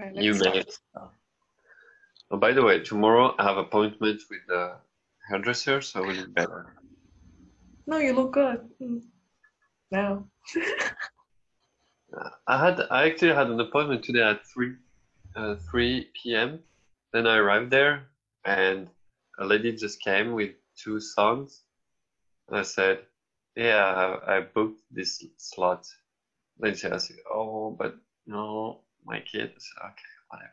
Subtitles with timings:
[0.00, 0.78] Right, You made it.
[2.30, 4.76] Oh, by the way, tomorrow I have appointment with the
[5.28, 6.74] hairdresser, so I will look better.
[7.86, 8.70] No, you look good.
[8.80, 9.02] Mm.
[9.90, 10.24] Now.
[12.46, 14.74] I had I actually had an appointment today at 3
[15.36, 16.60] uh, 3 p.m.
[17.12, 18.06] Then I arrived there
[18.44, 18.88] and
[19.38, 21.62] a lady just came with two sons.
[22.48, 23.00] And I said,
[23.54, 25.86] Yeah, I, I booked this slot.
[26.58, 27.96] Then she asked, Oh, but
[28.26, 29.68] no, my kids.
[29.84, 30.52] Okay, whatever.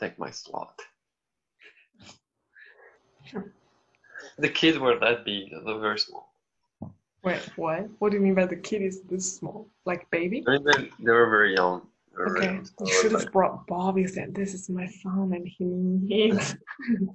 [0.00, 0.78] Take my slot.
[4.38, 6.32] The kids were that big, they were very small.
[7.22, 7.88] Wait, what?
[7.98, 9.68] What do you mean by the kid is this small?
[9.84, 10.44] Like baby?
[10.46, 11.82] I mean, they, they were very young.
[12.16, 12.68] Were very Okay, young.
[12.80, 16.56] You should like, have brought Bobby and said, This is my son and he needs.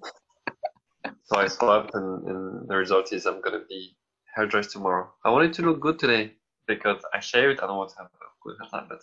[1.23, 3.95] So I slept, and, and the result is I'm gonna be
[4.35, 5.09] hairdressed tomorrow.
[5.23, 6.33] I wanted to look good today
[6.67, 7.61] because I shaved.
[7.61, 8.09] I don't want to have a
[8.43, 8.99] good hairline, but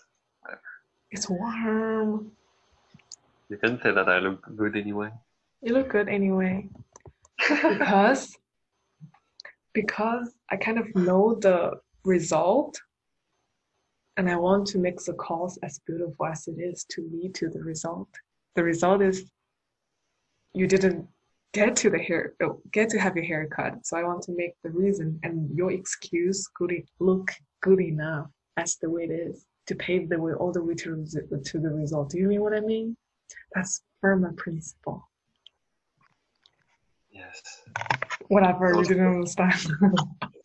[1.10, 2.32] It's warm.
[3.48, 5.10] you can say that I look good anyway.
[5.62, 6.68] You look good anyway.
[7.48, 8.37] Because
[9.73, 12.78] because I kind of know the result
[14.16, 17.48] and I want to make the cause as beautiful as it is to lead to
[17.48, 18.09] the result.
[18.56, 19.30] The result is
[20.52, 21.06] you didn't
[21.52, 23.87] get to the hair oh, get to have your hair cut.
[23.87, 27.30] So I want to make the reason and your excuse good look
[27.62, 31.05] good enough as the way it is to pave the way all the way to,
[31.45, 32.11] to the result.
[32.11, 32.97] Do you mean what I mean?
[33.55, 35.09] That's Fermat principle.
[37.11, 37.43] Yes.
[38.29, 39.73] Whatever, you didn't understand.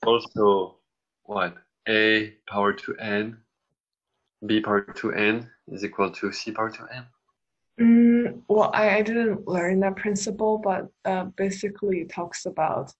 [0.05, 0.79] Also,
[1.23, 1.55] what?
[1.87, 3.37] A power to n,
[4.45, 7.05] b power to n is equal to c power to n.
[7.79, 12.91] Mm, well, I, I didn't learn that principle, but uh, basically it talks about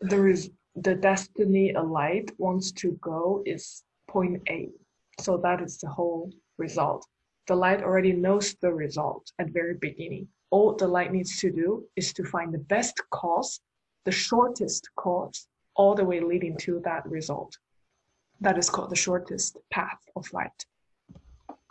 [0.00, 4.70] there is the destiny a light wants to go is point A.
[5.18, 7.06] So that is the whole result.
[7.46, 10.28] The light already knows the result at very beginning.
[10.50, 13.60] All the light needs to do is to find the best cause,
[14.04, 17.56] the shortest cause, all the way leading to that result.
[18.40, 20.66] That is called the shortest path of light.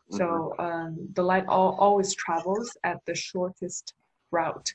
[0.09, 3.94] So um, the light al- always travels at the shortest
[4.31, 4.74] route.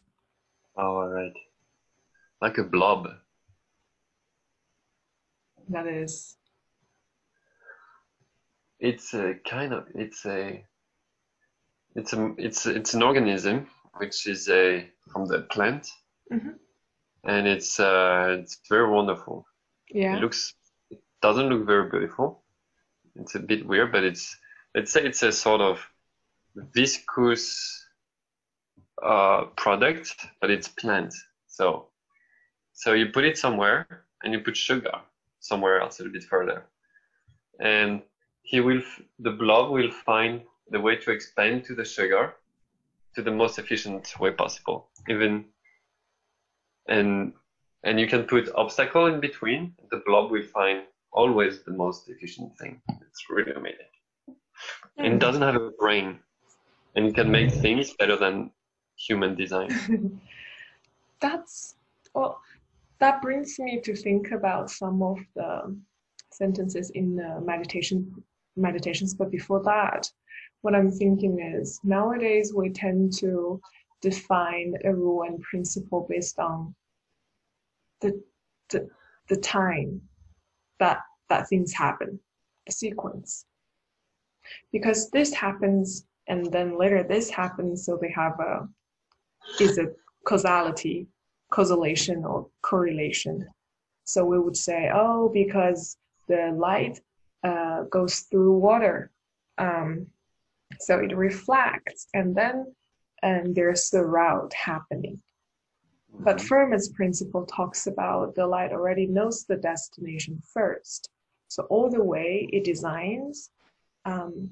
[0.76, 1.32] Oh, all right.
[2.40, 3.08] Like a blob.
[5.68, 6.36] That is,
[8.80, 10.64] It's a kind of it's a
[11.94, 13.68] it's a it's it's an organism
[13.98, 15.86] which is a from the plant,
[16.32, 16.58] Mhm.
[17.24, 19.46] and it's uh it's very wonderful.
[19.90, 20.16] yeah.
[20.16, 20.54] It looks
[20.90, 22.42] it doesn't look very beautiful.
[23.16, 24.36] It's a bit weird, but it's
[24.74, 25.84] let's say it's a sort of
[26.74, 27.86] viscous
[29.02, 31.12] uh product, but it's plant.
[31.48, 31.90] So
[32.72, 35.02] so you put it somewhere and you put sugar
[35.40, 36.66] somewhere else a little bit further.
[37.58, 38.02] And
[38.42, 38.82] he will
[39.18, 42.34] the blob will find the way to expand to the sugar
[43.14, 44.88] to the most efficient way possible.
[45.08, 45.44] Even
[46.88, 47.32] and
[47.82, 49.74] and you can put obstacle in between.
[49.90, 52.80] The blob will find always the most efficient thing.
[52.88, 53.86] It's really amazing.
[54.98, 56.18] And it doesn't have a brain,
[56.94, 58.50] and it can make things better than
[58.96, 59.70] human design.
[61.20, 61.74] That's
[62.14, 62.40] well.
[62.98, 65.74] That brings me to think about some of the
[66.30, 68.22] sentences in the meditation
[68.60, 69.14] meditations.
[69.14, 70.10] But before that,
[70.62, 73.60] what I'm thinking is nowadays we tend to
[74.02, 76.74] define a rule and principle based on
[78.00, 78.22] the
[78.70, 78.88] the,
[79.28, 80.00] the time
[80.78, 80.98] that
[81.28, 82.20] that things happen,
[82.66, 83.46] the sequence.
[84.72, 88.68] Because this happens and then later this happens, so they have a
[89.60, 89.88] is a
[90.26, 91.06] causality,
[91.50, 93.46] causation or correlation.
[94.04, 95.96] So we would say, oh, because
[96.28, 97.00] the light
[97.42, 99.10] uh, goes through water,
[99.58, 100.06] um,
[100.78, 102.74] so it reflects, and then
[103.22, 105.20] and there's the route happening.
[106.20, 111.08] But Fermat's principle talks about the light already knows the destination first.
[111.48, 113.50] So all the way it designs,
[114.04, 114.50] um,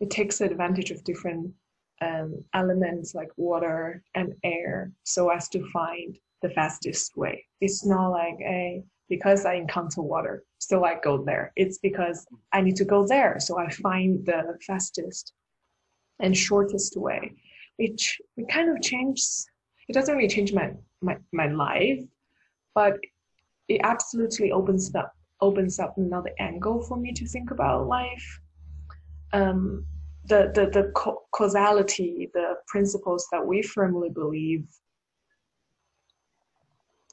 [0.00, 1.52] it takes advantage of different
[2.00, 7.44] um, elements like water and air so as to find the fastest way.
[7.60, 11.52] It's not like a because I encounter water, so I go there.
[11.56, 15.32] It's because I need to go there, so I find the fastest
[16.20, 17.32] and shortest way.
[17.78, 19.46] Which it kind of changes.
[19.88, 22.04] It doesn't really change my my, my life,
[22.74, 22.98] but
[23.68, 28.40] it absolutely opens up opens up another angle for me to think about life.
[29.32, 29.86] Um,
[30.26, 34.66] the the the ca- causality, the principles that we firmly believe,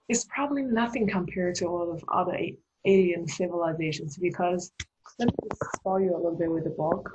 [0.10, 2.38] is probably nothing compared to all of other
[2.86, 4.18] alien civilizations.
[4.18, 4.72] Because
[5.20, 7.12] let me just spoil you a little bit with the book.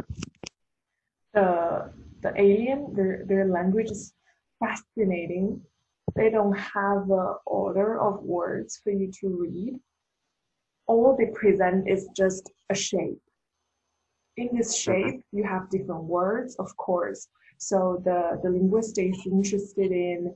[1.35, 1.93] The
[2.23, 4.13] the alien, their their language is
[4.61, 5.61] fascinating.
[6.15, 9.81] They don't have a order of words for you to read.
[10.87, 13.21] All they present is just a shape.
[14.37, 17.29] In this shape, you have different words, of course.
[17.59, 20.35] So the, the linguist is interested in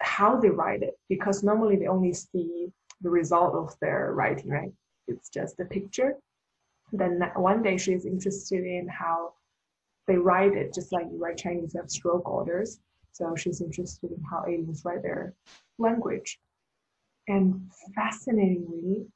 [0.00, 4.72] how they write it because normally they only see the result of their writing, right?
[5.06, 6.14] It's just a picture.
[6.92, 9.34] Then one day she's interested in how
[10.06, 12.80] they write it, just like you write Chinese, you have stroke orders.
[13.12, 15.34] So she's interested in how aliens write their
[15.78, 16.38] language.
[17.26, 19.06] And fascinatingly,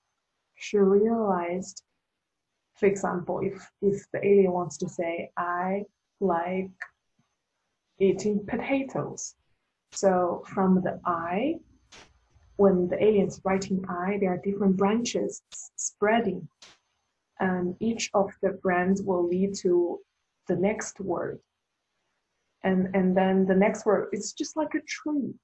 [0.57, 1.83] she realized,
[2.75, 5.85] for example, if, if the alien wants to say, I
[6.21, 6.71] like
[7.99, 9.35] eating potatoes.
[9.93, 11.57] So from the I,
[12.57, 15.43] when the alien's writing I, there are different branches
[15.77, 16.49] spreading.
[17.41, 19.99] And each of the brands will lead to
[20.49, 21.41] the next word.
[22.63, 25.35] And, and then the next word, it's just like a tree.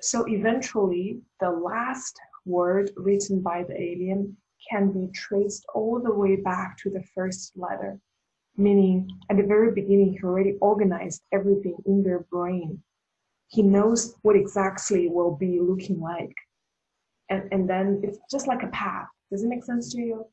[0.00, 4.36] So eventually, the last word written by the alien
[4.70, 7.98] can be traced all the way back to the first letter,
[8.56, 12.82] meaning at the very beginning, he already organized everything in their brain.
[13.48, 16.34] He knows what exactly will be looking like.
[17.30, 19.08] And, and then it's just like a path.
[19.30, 20.26] Does it make sense to you?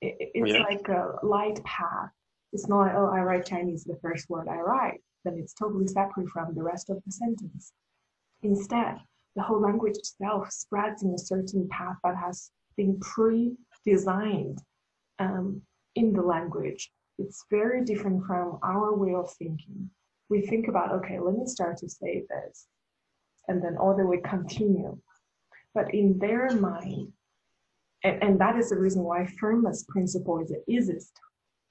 [0.00, 0.62] It, it's Yeah.
[0.62, 2.10] like a light path.
[2.52, 5.00] It's not like, oh, I write Chinese, the first word I write.
[5.24, 7.72] Then it's totally separate from the rest of the sentence.
[8.42, 8.96] Instead,
[9.36, 14.58] the whole language itself spreads in a certain path that has been pre-designed
[15.18, 15.62] um,
[15.94, 16.90] in the language.
[17.18, 19.90] It's very different from our way of thinking.
[20.30, 22.66] We think about, okay, let me start to say this,
[23.48, 24.96] and then all the way continue.
[25.74, 27.12] But in their mind,
[28.04, 31.12] and, and that is the reason why Fermat's principle is the easiest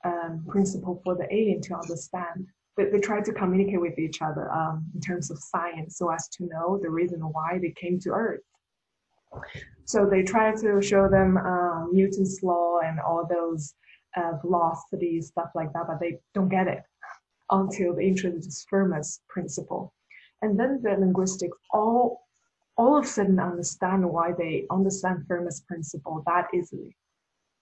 [0.06, 2.48] um, principle for the alien to understand.
[2.78, 6.28] They, they try to communicate with each other um, in terms of science so as
[6.30, 8.42] to know the reason why they came to Earth.
[9.86, 13.74] So they try to show them um, Newton's law and all those
[14.18, 14.34] uh,
[15.22, 16.84] stuff like that, but they don't get it
[17.52, 19.94] until they introduce Fermat's principle.
[20.42, 22.26] And then the linguistics all
[22.78, 26.96] all of a sudden understand why they understand Fermat's principle that easily.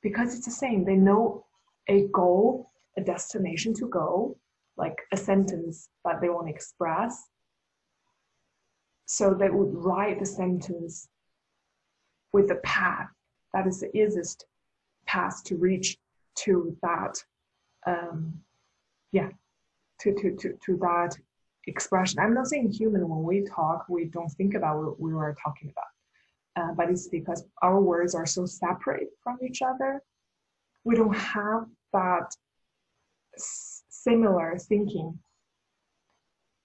[0.03, 0.85] Because it's the same.
[0.85, 1.45] They know
[1.87, 4.37] a goal, a destination to go,
[4.77, 7.29] like a sentence that they want to express.
[9.07, 11.07] So they would write the sentence
[12.31, 13.09] with the path
[13.53, 14.45] that is the easiest
[15.05, 15.97] path to reach
[16.35, 17.15] to that
[17.85, 18.33] um,
[19.11, 19.29] yeah
[20.01, 21.15] to, to, to, to that
[21.67, 22.19] expression.
[22.19, 25.71] I'm not saying human when we talk we don't think about what we were talking
[25.71, 25.85] about.
[26.57, 30.01] Uh, but it's because our words are so separate from each other.
[30.83, 32.35] We don't have that
[33.37, 35.19] similar thinking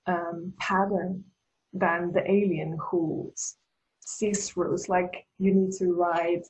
[0.06, 1.25] um, pattern
[1.73, 3.32] than the alien who
[4.00, 4.75] sees through.
[4.75, 6.46] It's like you need to write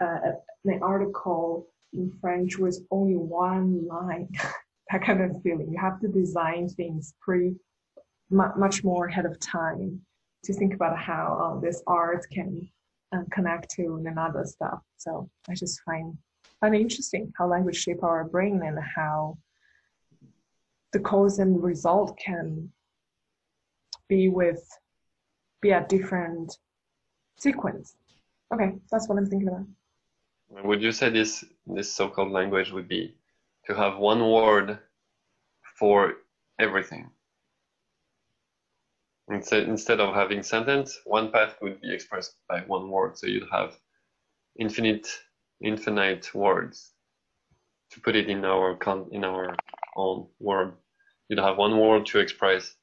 [0.00, 0.32] uh,
[0.64, 4.28] an article in French with only one line,
[4.90, 5.70] that kind of feeling.
[5.70, 7.14] You have to design things
[8.30, 10.00] mu- much more ahead of time
[10.44, 12.68] to think about how uh, this art can
[13.12, 14.80] uh, connect to another stuff.
[14.96, 16.16] So I just find
[16.60, 19.36] find it interesting how language shape our brain and how
[20.92, 22.70] the cause and result can
[24.08, 24.64] be with
[25.60, 26.56] be a different
[27.38, 27.96] sequence.
[28.54, 29.66] Okay, that's what I'm thinking about.
[30.64, 33.16] Would you say this this so-called language would be
[33.66, 34.78] to have one word
[35.78, 36.14] for
[36.58, 37.10] everything?
[39.28, 43.18] Instead, instead of having sentence, one path would be expressed by one word.
[43.18, 43.76] So you'd have
[44.58, 45.08] infinite,
[45.60, 46.92] infinite words.
[47.90, 48.78] To put it in our
[49.10, 49.56] in our
[49.96, 50.74] own word,
[51.28, 52.74] you'd have one word to express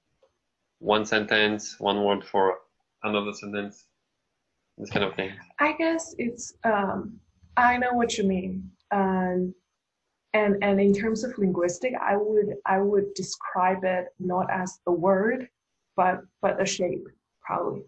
[0.80, 2.58] one sentence, one word for
[3.04, 3.86] another sentence,
[4.78, 5.32] this kind of thing.
[5.60, 7.20] I guess it's um,
[7.58, 8.70] I know what you mean.
[8.92, 9.54] Um,
[10.34, 14.92] and and in terms of linguistic, I would I would describe it not as the
[14.92, 15.48] word,
[15.96, 17.06] but but a shape
[17.42, 17.84] probably,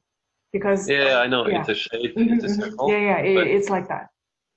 [0.54, 1.60] because Yeah, I know Yeah.
[1.62, 2.62] it's a shape, it's a mhm.
[2.62, 2.90] circle.
[2.92, 4.10] yeah yeah it, but- it's like that.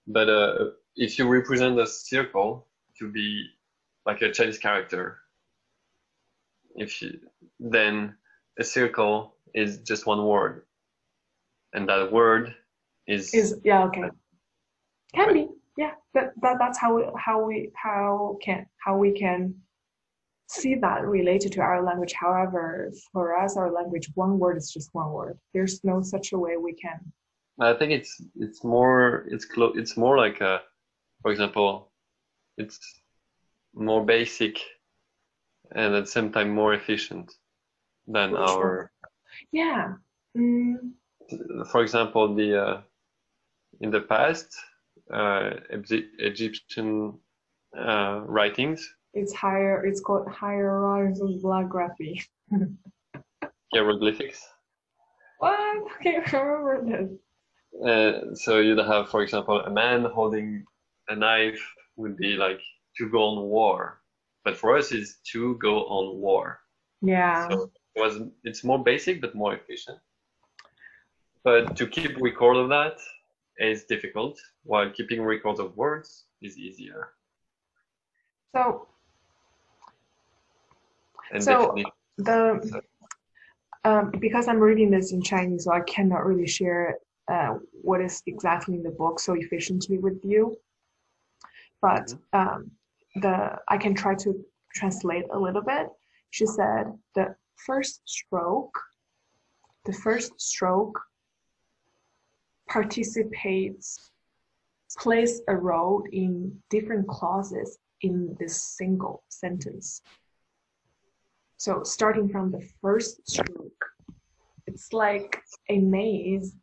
[0.07, 2.67] But uh, if you represent a circle
[2.99, 3.47] to be
[4.07, 5.19] like a Chinese character,
[6.77, 7.21] if you,
[7.61, 8.17] then
[8.59, 10.65] a circle is just one word,
[11.75, 12.55] and that word
[13.07, 14.09] is, Is yeah okay.
[15.15, 15.93] Can be yeah.
[16.15, 19.55] That, that that's how we, how we how can how we can
[20.49, 22.15] see that related to our language.
[22.25, 25.39] However, for us, our language, one word is just one word.
[25.55, 26.99] There's no such a way we can.
[27.61, 28.13] I think it's
[28.45, 30.61] it's more it's clo- it's more like a,
[31.23, 31.93] for example,
[32.57, 32.79] it's
[33.75, 34.55] more basic
[35.75, 37.27] and at the same time more efficient
[38.07, 38.49] than For our.
[38.49, 38.93] sure.
[39.53, 39.95] Yeah.
[40.37, 40.93] Mm,
[41.71, 42.81] For example, the uh,
[43.81, 44.49] in the past,
[46.19, 47.19] Egyptian
[47.77, 49.85] uh, writings, it's higher.
[49.85, 52.23] It's called hieroglyphy.
[53.75, 54.47] hieroglyphics.
[55.39, 55.59] What?
[55.59, 57.11] I can't remember this.
[57.85, 60.65] Uh, so you'd have, for example, a man holding
[61.09, 61.61] a knife
[61.97, 62.61] would be like
[62.97, 64.01] to go on war,
[64.45, 66.61] but for us it's to go on war.
[67.03, 67.49] Yeah.
[67.49, 69.99] So it was it's more basic but more efficient.
[71.45, 72.99] But to keep record of that
[73.59, 77.11] is difficult, while keeping records of words is easier.
[78.55, 78.89] So
[81.31, 81.75] And So-
[82.17, 82.83] the
[83.85, 86.99] um, because I'm reading this in Chinese, so I cannot really share
[87.29, 90.59] uh, what is exactly in the book so efficiently with you.
[91.81, 92.71] But um,
[93.17, 95.87] the I can try to translate a little bit.
[96.31, 97.37] She said the
[97.67, 98.77] first stroke,
[99.85, 100.99] the first stroke
[102.69, 104.11] participates,
[104.99, 110.03] plays a role in different clauses in this single sentence.
[111.57, 113.85] So starting from the first stroke,
[114.67, 116.55] it's like a maze.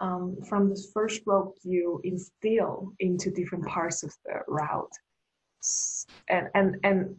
[0.00, 4.92] Um, from this first stroke, you instill into different parts of the route,
[6.28, 7.16] and and and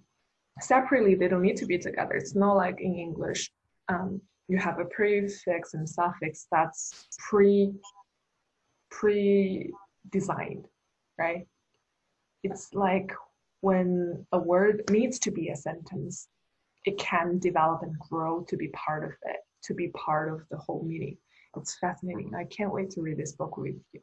[0.61, 2.13] separately they don't need to be together.
[2.13, 3.51] It's not like in English,
[3.89, 7.73] um, you have a prefix and suffix that's pre
[8.97, 9.71] pre
[10.11, 10.65] designed,
[11.17, 11.47] right?
[12.43, 13.11] It's like
[13.61, 16.27] when a word needs to be a sentence,
[16.85, 20.57] it can develop and grow to be part of it, to be part of the
[20.57, 21.17] whole meaning.
[21.55, 22.33] It's fascinating.
[22.35, 24.01] I can't wait to read this book with you.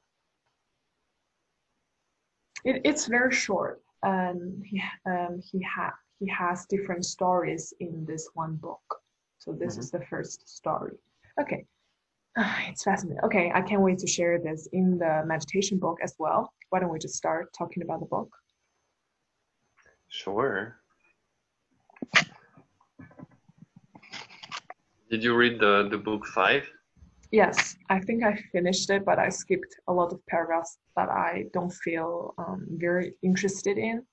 [2.64, 8.28] It, it's very short, and he um, he ha he has different stories in this
[8.34, 8.86] one book.
[9.38, 10.96] So this is the first story.
[11.40, 11.66] Okay,
[12.68, 13.22] it's fascinating.
[13.24, 16.52] Okay, I can't wait to share this in the meditation book as well.
[16.70, 18.30] Why don't we just start talking about the book?
[20.08, 20.76] sure.
[25.10, 26.68] Did you read the, the book five?
[27.30, 31.46] Yes, I think I finished it, but I skipped a lot of paragraphs that I
[31.52, 34.04] don't feel um, very interested in.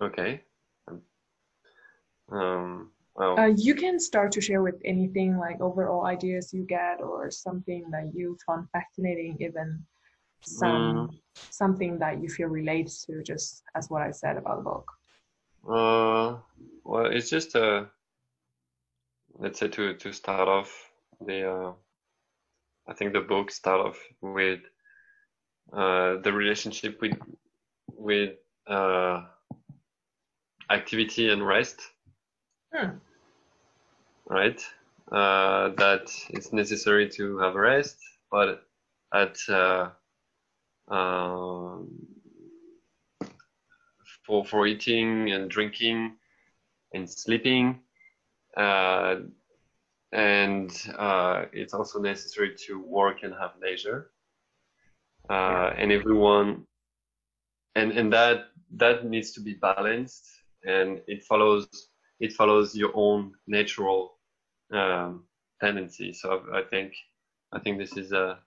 [0.00, 0.40] Okay.
[2.30, 7.30] Um, Uh, you can start to share with anything like overall ideas you get or
[7.30, 9.82] something that you found fascinating, even
[10.42, 11.10] some
[11.50, 14.90] something that you feel relates to, just as what I said about the book.
[15.68, 16.38] Uh,
[16.84, 17.84] well, it's just uh,
[19.38, 20.70] let's say to to start off
[21.26, 21.72] the uh,
[22.86, 24.60] I think the book start off with
[25.72, 27.18] uh, the relationship with
[27.96, 29.22] with uh,
[30.70, 31.80] activity and rest,
[32.72, 32.98] Hmm.
[34.28, 34.62] Right?
[35.10, 37.96] Uh, that it's necessary to have rest,
[38.30, 38.62] but
[39.14, 39.88] at uh,
[40.88, 41.88] um,
[44.26, 46.16] for for eating and drinking
[46.92, 47.80] and sleeping.
[48.56, 49.16] Uh,
[50.12, 54.10] and uh, it's also necessary to work and have leisure.
[55.28, 56.66] Uh, and everyone,
[57.74, 60.26] and and that that needs to be balanced,
[60.64, 61.66] and it follows
[62.20, 64.17] it follows your own natural
[64.72, 65.24] um,
[65.60, 66.12] tendency.
[66.12, 66.92] So I think
[67.52, 68.38] I think this is a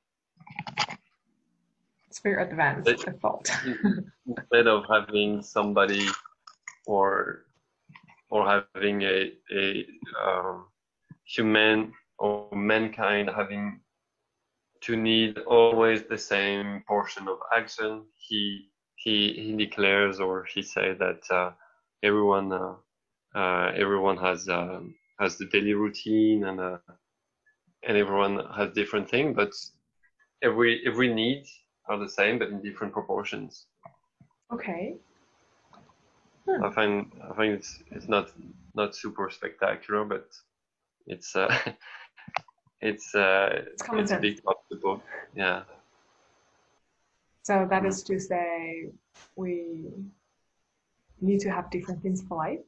[2.09, 3.49] It's very advanced, thought.
[4.27, 6.07] instead of having somebody
[6.85, 7.45] or
[8.29, 9.85] or having a a
[10.25, 10.65] um,
[11.25, 13.79] human or mankind having
[14.81, 20.93] to need always the same portion of action he he he declares or he say
[20.93, 21.51] that uh,
[22.03, 22.75] everyone uh,
[23.35, 26.77] uh, everyone has um, has the daily routine and uh,
[27.87, 29.51] and everyone has different thing but
[30.43, 31.43] every every need
[31.87, 33.67] are the same but in different proportions
[34.51, 34.95] Okay.
[36.63, 38.31] I find I find it's it's not
[38.75, 40.27] not super spectacular, but
[41.07, 41.55] it's uh,
[42.81, 45.01] it's uh, It's it's a big part of the book.
[45.35, 45.63] Yeah.
[47.43, 48.91] So that is to say,
[49.35, 49.89] we
[51.21, 52.59] need to have different things for life.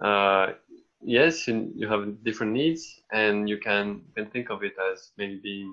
[0.00, 0.52] Uh,
[1.04, 5.66] yes, you, have different needs, and you can can think of it as maybe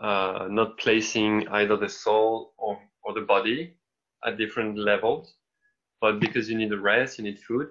[0.00, 3.76] uh, not placing either the soul or or the body
[4.26, 5.34] at different levels,
[6.00, 7.68] but because you need a rest, you need food,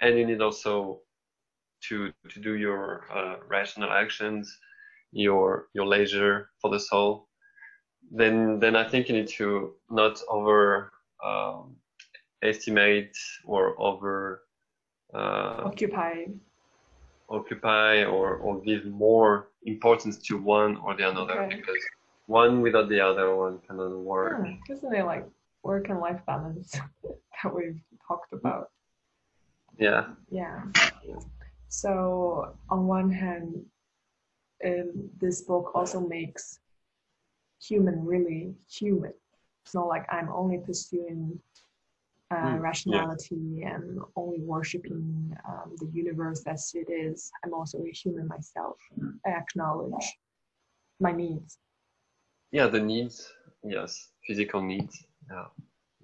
[0.00, 1.00] and you need also
[1.88, 4.58] to to do your uh, rational actions,
[5.12, 7.28] your your leisure for the soul.
[8.10, 10.92] Then then I think you need to not over
[11.24, 11.76] um,
[12.42, 14.42] estimate or over
[15.14, 16.26] uh, Occupy.
[17.28, 21.56] occupy or, or give more importance to one or the another Okay.
[21.56, 21.82] because
[22.26, 24.46] one without the other one cannot work.
[24.70, 25.26] Isn't it like
[25.62, 26.72] work and life balance
[27.42, 28.70] that we've talked about?
[29.78, 30.06] Yeah.
[30.30, 30.62] Yeah.
[31.68, 33.64] So on one hand,
[34.64, 36.60] um, this book also makes
[37.60, 39.12] human really human.
[39.64, 41.38] It's not like I'm only pursuing
[42.32, 42.62] uh, Mm, yeah.
[42.62, 47.30] rationality and only worshiping um, the universe as it is.
[47.44, 48.78] I'm also a human myself.
[49.26, 50.06] I acknowledge
[51.00, 51.58] my needs.
[52.52, 53.32] Yeah, the needs,
[53.64, 55.06] yes, physical needs.
[55.30, 55.46] Yeah.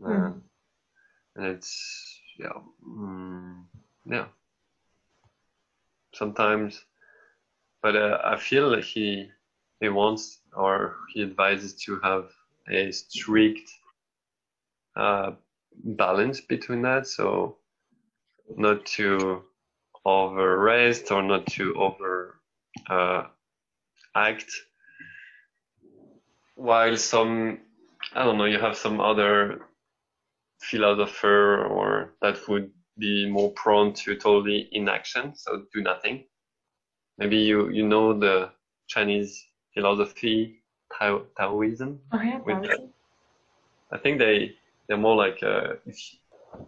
[0.01, 0.29] Mm.
[0.29, 0.33] Uh,
[1.37, 1.73] and it's
[2.39, 3.65] yeah, mm,
[4.07, 4.27] yeah.
[6.15, 6.85] Sometimes,
[7.83, 9.31] but uh, I feel like he
[9.81, 12.25] he wants or he advises to have
[12.71, 13.71] a strict
[14.97, 15.33] uh,
[15.85, 17.07] balance between that.
[17.07, 17.57] So
[18.57, 19.43] not to
[20.05, 22.41] over rest or not to over
[22.89, 23.25] uh,
[24.15, 24.51] act.
[26.55, 27.61] While some,
[28.15, 29.67] I don't know, you have some other
[30.61, 36.25] philosopher or that would be more prone to totally inaction, so do nothing.
[37.17, 38.51] Maybe you you know the
[38.89, 40.63] Chinese philosophy
[40.99, 42.01] Tao, Taoism.
[42.13, 42.71] Oh yeah, With
[43.93, 44.53] I think they
[44.89, 45.99] they're more like uh, if,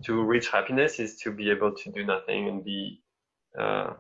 [0.05, 3.01] to reach happiness is to be able to do nothing and be
[3.59, 3.93] uh,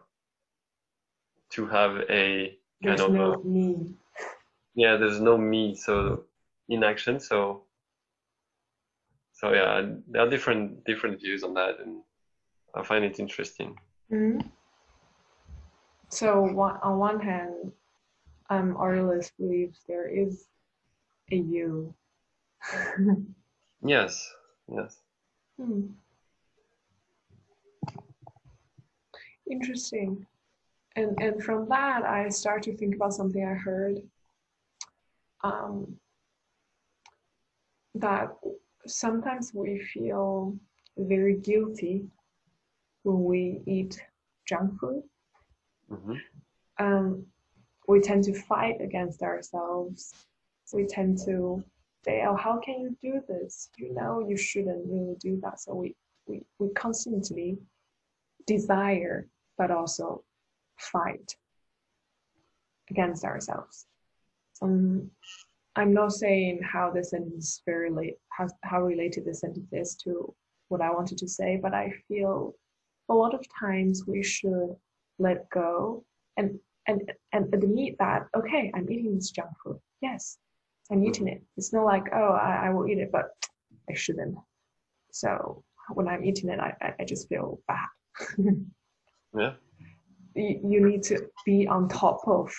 [1.50, 3.94] to have a kind there's of no a, need.
[4.74, 6.24] yeah there's no me so
[6.68, 7.62] inaction so
[9.32, 12.02] so yeah there are different different views on that and
[12.74, 13.76] I find it interesting
[14.12, 14.50] Mhm.
[16.08, 17.72] So one, on one hand,
[18.50, 20.48] um, Aurelius believes there is
[21.30, 21.94] a you.
[23.82, 24.34] yes
[24.68, 25.00] yes
[25.58, 25.88] Hmm.
[29.50, 30.26] Interesting.
[30.96, 34.02] And and from that, I start to think about something I heard.
[35.42, 35.96] Um,
[37.94, 38.30] that
[38.86, 40.56] sometimes we feel
[40.96, 42.04] very guilty
[43.02, 44.00] when we eat
[44.46, 45.02] junk food.
[45.88, 46.16] hmm
[46.78, 47.26] um,
[47.88, 50.14] we tend to fight against ourselves.
[50.72, 51.62] We tend to
[52.08, 53.70] "Oh, how can you do this?
[53.76, 55.94] You know, you shouldn't really do that." So we
[56.26, 57.58] we we constantly
[58.46, 60.24] desire, but also
[60.78, 61.36] fight
[62.90, 63.86] against ourselves.
[64.62, 65.10] Um,
[65.76, 70.34] I'm not saying how this sentence very late, how how related this sentence is to
[70.68, 72.54] what I wanted to say, but I feel
[73.08, 74.76] a lot of times we should
[75.18, 76.04] let go
[76.36, 80.38] and and and admit that okay i'm eating this junk food yes
[80.90, 83.26] i'm eating it it's not like oh i, I will eat it but
[83.88, 84.36] i shouldn't.
[85.12, 85.62] So
[85.94, 87.88] when i'm eating it i, I- just feel bad.
[89.36, 89.52] Yeah.
[90.34, 92.52] You, you need to be on top of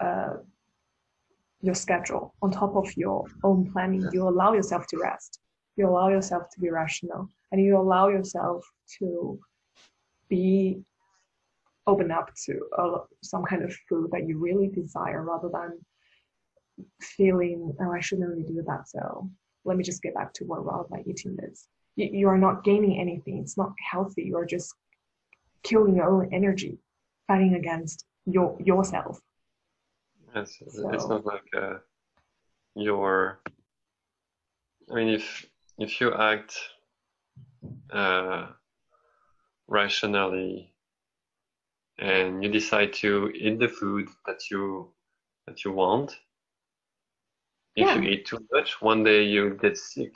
[0.00, 0.34] uh,
[1.60, 4.06] your schedule on top of your own planning.
[4.12, 5.38] You allow yourself to rest.
[5.76, 8.64] You allow yourself to be rational and you allow yourself
[8.98, 9.38] to
[10.28, 10.82] be
[11.86, 15.78] open up to uh, some kind of food that you really desire rather than
[17.00, 19.28] feeling oh i shouldn't really do that so
[19.64, 22.64] let me just get back to work rather than eating this you, you are not
[22.64, 23.38] gaining anything.
[23.38, 24.22] It's not healthy.
[24.22, 24.74] You are just
[25.62, 26.78] killing your own energy
[27.26, 29.20] fighting against your yourself.
[30.34, 31.78] Yes, it's not like uh,
[32.74, 33.40] your.
[34.90, 35.46] I mean, if
[35.78, 36.58] if you act
[37.92, 38.48] uh,
[39.68, 40.74] rationally
[41.98, 44.92] and you decide to eat the food that you
[45.46, 46.16] that you want,
[47.76, 50.12] if you eat too much, one day you get sick.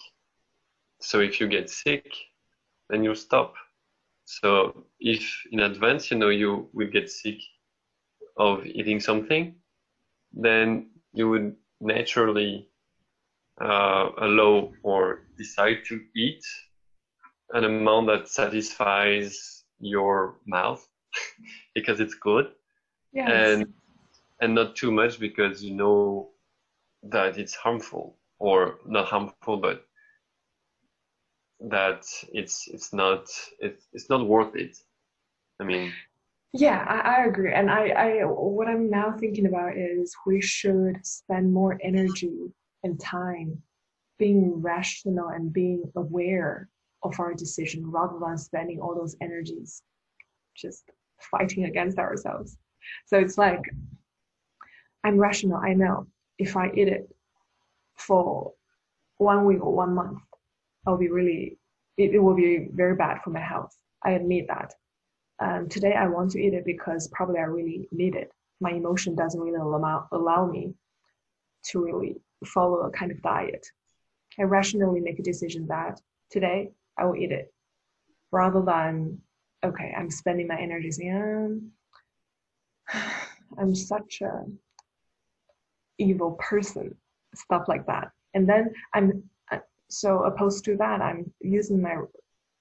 [1.00, 2.06] So if you get sick,
[2.88, 3.54] then you stop.
[4.24, 7.38] So if in advance you know you will get sick
[8.36, 9.54] of eating something,
[10.32, 12.68] then you would naturally
[13.60, 16.44] uh, allow or decide to eat
[17.52, 20.86] an amount that satisfies your mouth
[21.74, 22.48] because it's good
[23.12, 23.72] yes and
[24.40, 26.28] and not too much because you know
[27.02, 29.86] that it's harmful or not harmful but
[31.60, 33.26] that it's it's not
[33.58, 34.76] it's it's not worth it
[35.60, 35.92] i mean
[36.52, 37.52] Yeah, I, I agree.
[37.52, 42.52] And I, I what I'm now thinking about is we should spend more energy
[42.84, 43.62] and time
[44.18, 46.68] being rational and being aware
[47.02, 49.82] of our decision rather than spending all those energies
[50.56, 50.84] just
[51.30, 52.56] fighting against ourselves.
[53.06, 53.62] So it's like
[55.04, 56.06] I'm rational, I know
[56.38, 57.08] if I eat it
[57.96, 58.52] for
[59.18, 60.18] one week or one month,
[60.86, 61.58] I'll be really
[61.98, 63.76] it, it will be very bad for my health.
[64.02, 64.72] I admit that.
[65.40, 68.32] Um, today I want to eat it because probably I really need it.
[68.60, 70.74] My emotion doesn't really allow, allow me
[71.66, 73.66] to really follow a kind of diet.
[74.38, 77.52] I rationally make a decision that today I will eat it
[78.30, 79.18] rather than,
[79.64, 81.70] okay, I'm spending my energies in,
[83.58, 84.44] I'm such a
[85.98, 86.94] evil person,
[87.34, 88.10] stuff like that.
[88.34, 89.22] And then I'm
[89.88, 91.96] so opposed to that, I'm using my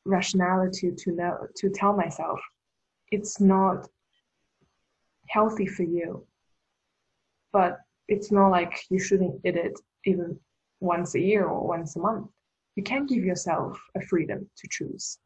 [0.05, 2.39] rationality to know to tell myself
[3.11, 3.87] it's not
[5.27, 6.25] healthy for you.
[7.51, 10.39] But it's not like you shouldn't eat it even
[10.79, 12.27] once a year or once a month.
[12.75, 15.17] You can give yourself a freedom to choose.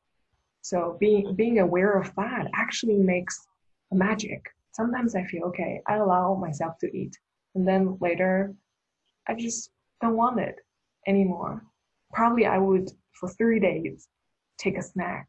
[0.62, 3.48] So being being aware of that actually makes
[3.92, 4.42] a magic.
[4.72, 7.18] Sometimes I feel okay, I allow myself to eat,
[7.56, 8.54] and then later,
[9.28, 10.56] I just don't want it
[11.08, 11.64] anymore.
[12.14, 14.08] Probably I would for three days
[14.58, 15.28] take a snack,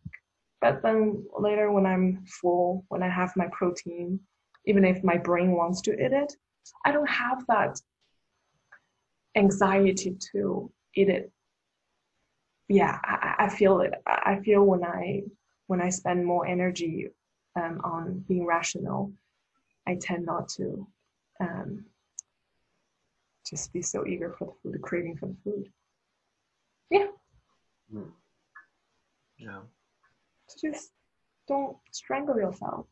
[0.61, 4.21] but then later when I'm full, when I have my protein,
[4.67, 6.33] even if my brain wants to eat it,
[6.85, 7.81] I don't have that
[9.37, 11.33] anxiety to eat it
[12.73, 13.93] yeah, I, I feel it.
[14.07, 15.23] I feel when I
[15.67, 17.09] when I spend more energy
[17.55, 19.13] um, on being rational,
[19.87, 20.87] I tend not to
[23.48, 25.72] just be so eager for the food, craving for the food.
[26.90, 27.07] Yeah.
[27.94, 28.11] Mm.
[29.38, 29.61] Yeah.
[30.46, 30.92] So just
[31.48, 32.87] don't strangle yourself.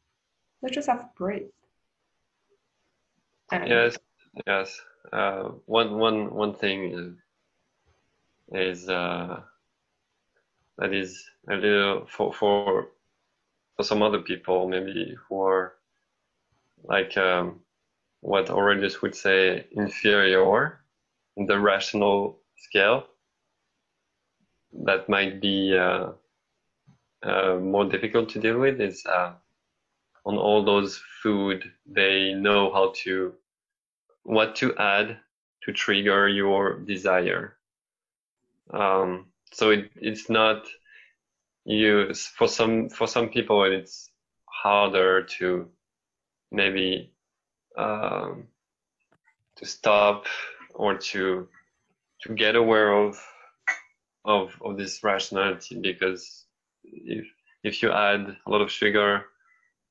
[0.62, 1.50] Let's just have a break.
[3.52, 3.98] And yes.
[4.46, 4.80] Yes.
[5.12, 7.18] Uh, one one one thing
[8.52, 9.40] is, is uh,
[10.78, 12.88] that is a little for for
[13.76, 15.74] for some other people maybe who are
[16.84, 17.60] like um,
[18.20, 20.80] what Aurelius would say inferior
[21.36, 23.06] in the rational scale.
[24.84, 26.10] That might be uh,
[27.22, 28.80] uh, more difficult to deal with.
[28.80, 29.32] Is uh,
[30.24, 33.34] on all those food they know how to
[34.22, 35.18] what to add
[35.62, 37.56] to trigger your desire.
[38.70, 40.66] Um, so it, it's not
[41.64, 44.10] you for some for some people it's
[44.46, 45.68] harder to
[46.50, 47.12] maybe
[47.76, 48.46] um,
[49.56, 50.26] to stop
[50.74, 51.48] or to
[52.22, 53.18] to get aware of
[54.24, 56.44] of of this rationality because
[56.84, 57.26] if
[57.62, 59.26] if you add a lot of sugar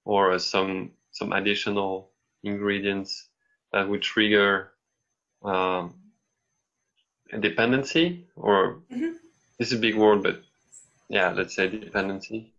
[0.06, 2.12] or some some additional
[2.44, 3.30] ingredients
[3.72, 4.72] that would trigger
[5.44, 5.94] um,
[7.32, 9.20] a dependency or mm-hmm
[9.60, 10.42] this is a big word, but
[11.10, 12.54] yeah, let's say dependency.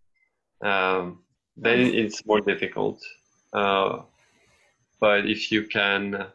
[0.60, 1.20] Um,
[1.56, 3.02] then it's more difficult.
[3.52, 4.02] Uh,
[5.00, 6.26] but if you can,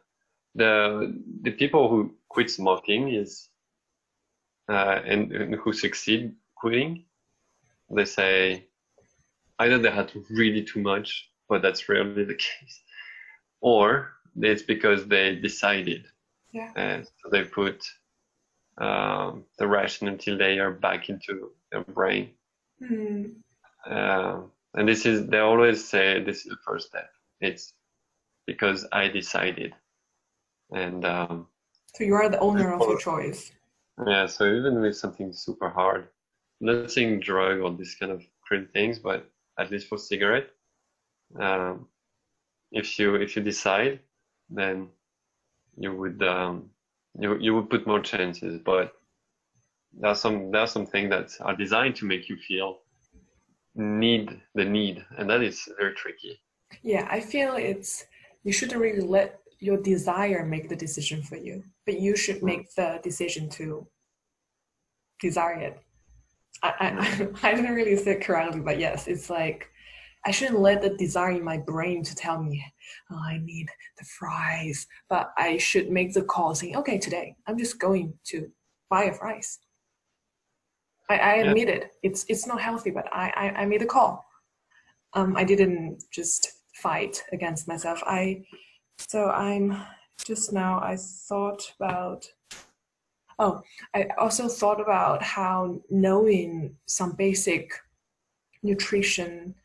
[0.56, 3.50] the the people who quit smoking is
[4.68, 7.06] uh, and, and, who succeed quitting,
[7.90, 8.68] they say
[9.60, 12.82] either they had really too much, but that's rarely the case,
[13.62, 16.06] or it's because they decided.
[16.52, 16.72] Yeah.
[16.76, 17.84] And so they put
[18.78, 22.32] um, the rationality layer back into their brain.
[22.82, 23.36] Mm.
[23.90, 24.42] Uh,
[24.74, 27.10] and this is, they always say this is the first step.
[27.40, 27.74] It's
[28.46, 29.74] because I decided.
[30.72, 31.48] And um,
[31.94, 33.52] so you are the owner of your choice.
[34.06, 36.08] Yeah, so even with something super hard,
[36.60, 40.50] not saying drug or this kind of crazy things, but at least for cigarette,
[41.40, 41.88] um,
[42.72, 44.00] if you if you decide,
[44.50, 44.90] then
[45.78, 46.70] you would um,
[47.18, 48.94] you you would put more chances, but
[49.98, 52.80] there are some there are some things that are designed to make you feel
[53.76, 56.40] need the need, and that is very tricky.
[56.82, 58.06] Yeah, I feel it's
[58.46, 62.74] you shouldn't really let your desire make the decision for you, but you should make
[62.76, 63.86] the decision to
[65.20, 65.80] desire it.
[66.62, 69.68] I, I, I didn't really say it correctly, but yes, it's like
[70.26, 72.64] I shouldn't let the desire in my brain to tell me,
[73.12, 77.58] oh, I need the fries, but I should make the call saying, okay, today I'm
[77.58, 78.48] just going to
[78.92, 79.58] buy a fries.
[81.10, 81.44] I, I yeah.
[81.46, 81.92] admit it.
[82.04, 84.24] It's it's not healthy, but I, I, I made a call.
[85.14, 88.02] Um, I didn't just fight against myself.
[88.06, 88.46] I
[88.98, 89.82] so I'm
[90.26, 92.28] just now I thought about
[93.40, 93.62] oh
[93.94, 97.72] I also thought about how knowing some basic
[98.64, 99.56] nutrition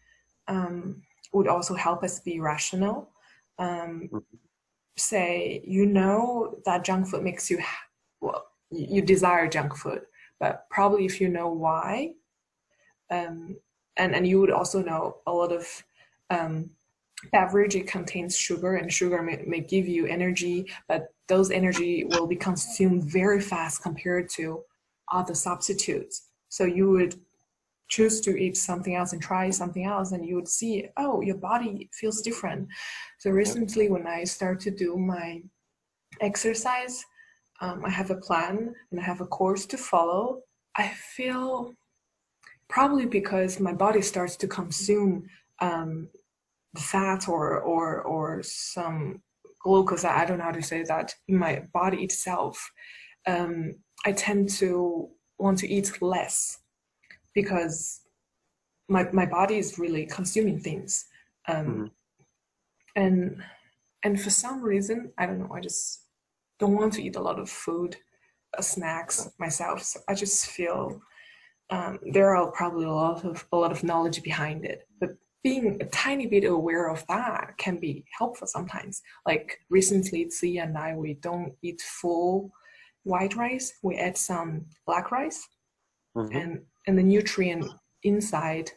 [0.49, 3.11] um, would also help us be rational.
[3.59, 4.11] Um,
[4.96, 7.62] say, you know that junk food makes you,
[8.20, 10.03] well, you desire junk food,
[10.38, 12.12] but probably if you know why,
[13.11, 13.57] um,
[13.96, 15.66] and, and you would also know a lot of
[16.31, 16.70] um,
[17.33, 22.26] beverage, it contains sugar and sugar may, may give you energy, but those energy will
[22.26, 24.62] be consumed very fast compared to
[25.12, 26.28] other substitutes.
[26.48, 27.14] So you would
[27.88, 31.37] choose to eat something else and try something else and you would see oh your
[31.37, 32.68] body feels different.
[33.18, 35.42] So recently when i start to do my
[36.20, 37.04] exercise
[37.61, 40.42] um, i have a plan and i have a course to follow.
[40.76, 41.74] I feel
[42.68, 45.28] probably because my body starts to consume
[45.61, 46.09] um,
[46.76, 49.20] fat or or or some
[49.62, 52.70] glucose i don't know how to say that in my body itself
[53.26, 53.74] um,
[54.06, 56.59] i tend to want to eat less
[57.35, 58.00] because
[58.88, 61.06] my my body is really consuming things
[61.48, 61.85] um, mm-hmm.
[62.96, 63.42] and
[64.04, 66.04] and for some reason i don't know i just
[66.59, 67.96] don't want to eat a lot of food
[68.56, 71.00] uh, snacks myself so i just feel
[71.70, 75.11] um, there are probably a lot of a lot of knowledge behind it but
[75.42, 80.76] being a tiny bit aware of that can be helpful sometimes like recently Zi and
[80.76, 82.50] i we don't eat full
[83.05, 85.48] white rice we add some black rice
[86.16, 86.37] mm-hmm.
[86.37, 87.66] and and the nutrient
[88.03, 88.70] inside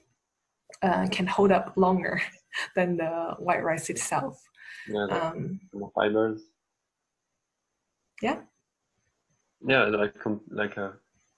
[0.82, 2.22] uh, can hold up longer
[2.76, 4.42] than the white rice itself.
[4.88, 5.60] Yeah, um,
[5.96, 6.42] fibers.
[8.22, 8.42] Yeah.
[9.66, 10.16] Yeah, like
[10.50, 10.94] like a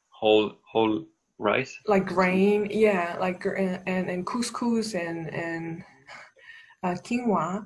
[0.10, 1.06] whole whole
[1.38, 1.78] rice.
[1.88, 5.84] Like grain, yeah, like and and, and couscous and and
[6.84, 7.66] uh, quinoa.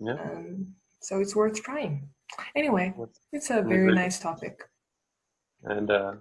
[0.00, 0.12] Yeah.
[0.14, 2.08] Um, so it's worth trying.
[2.54, 2.94] Anyway,
[3.32, 4.62] it's a very nice topic.
[5.64, 6.14] And uh,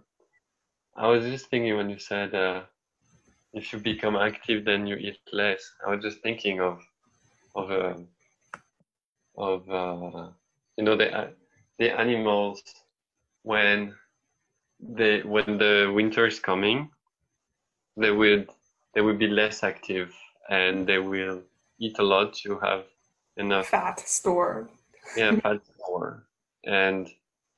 [0.95, 2.63] I was just thinking when you said uh,
[3.53, 5.71] if you become active, then you eat less.
[5.85, 6.81] I was just thinking of
[7.55, 7.93] of uh,
[9.37, 10.29] of uh,
[10.77, 11.33] you know the
[11.77, 12.61] the animals
[13.43, 13.95] when
[14.79, 16.89] they when the winter is coming,
[17.97, 18.45] they will
[18.93, 20.13] they will be less active
[20.49, 21.41] and they will
[21.79, 22.85] eat a lot to have
[23.37, 24.69] enough fat store.
[25.15, 26.23] yeah, fat store.
[26.65, 27.09] And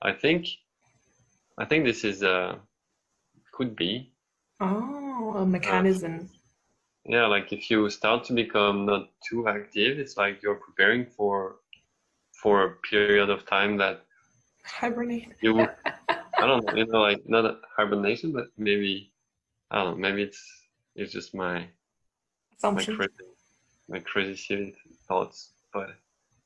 [0.01, 0.47] I think
[1.57, 2.55] I think this is a uh,
[3.53, 4.11] could be.
[4.59, 6.29] Oh, a mechanism.
[6.31, 6.37] Uh,
[7.05, 11.57] yeah, like if you start to become not too active, it's like you're preparing for
[12.41, 14.05] for a period of time that
[14.63, 15.29] hibernate.
[15.41, 15.69] You would,
[16.41, 19.11] I don't know, you know, like not a hibernation, but maybe
[19.69, 20.41] I don't know, maybe it's
[20.95, 21.67] it's just my
[22.57, 23.31] assumption, my crazy,
[23.87, 24.75] my crazy silly
[25.07, 25.91] thoughts, but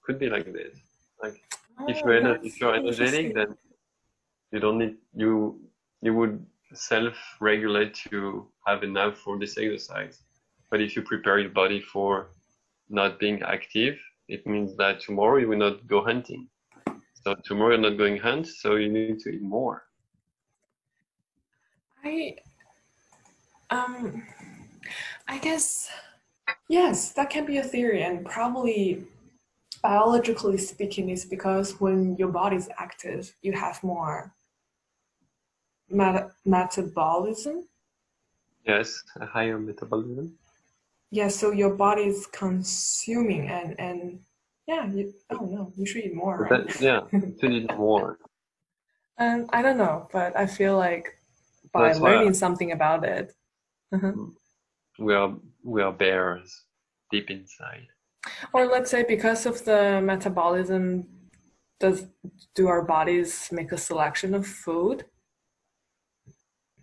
[0.04, 0.78] could be like this.
[1.22, 1.42] Like
[1.80, 3.56] oh, if you're if you're energetic, then
[4.52, 5.60] you don't need you
[6.02, 10.20] you would self-regulate to have enough for this exercise.
[10.70, 12.32] But if you prepare your body for
[12.90, 16.48] not being active, it means that tomorrow you will not go hunting.
[17.26, 19.86] So tomorrow you're not going hunt, so you need to eat more.
[22.04, 22.36] I
[23.72, 24.22] um
[25.28, 25.90] I guess
[26.70, 29.08] yes, that can be a theory and probably
[29.82, 34.32] biologically speaking is because when your body is active, you have more
[35.90, 37.68] met- metabolism.
[38.68, 40.38] Yes, a higher metabolism.
[41.10, 44.20] Yeah, so your body is consuming and and
[44.68, 46.48] yeah, you, oh no, you should eat more.
[46.50, 46.68] Right?
[46.68, 47.02] That, yeah,
[47.40, 48.20] to eat more.
[49.18, 51.08] Um, I don't know, but I feel like
[51.72, 53.34] by That's learning something about it,
[53.94, 54.12] uh-huh.
[54.12, 54.34] Mm.
[55.00, 56.64] we are we are bears
[57.12, 57.88] deep inside.
[58.54, 61.08] Or let's say because of the metabolism,
[61.80, 62.08] does
[62.56, 65.06] do our bodies make a selection of food?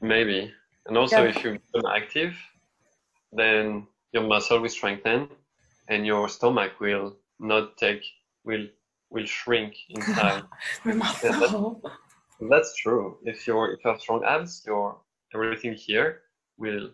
[0.00, 0.52] Maybe.
[0.86, 1.30] And also, yeah.
[1.30, 2.36] if you become active,
[3.32, 5.28] then your muscle will strengthen
[5.88, 8.04] and your stomach will not take,
[8.44, 8.66] will
[9.10, 10.44] will shrink inside.
[10.86, 11.54] yeah, that's,
[12.50, 13.18] that's true.
[13.24, 14.96] If you're if you have strong abs, your
[15.34, 16.22] everything here
[16.56, 16.90] will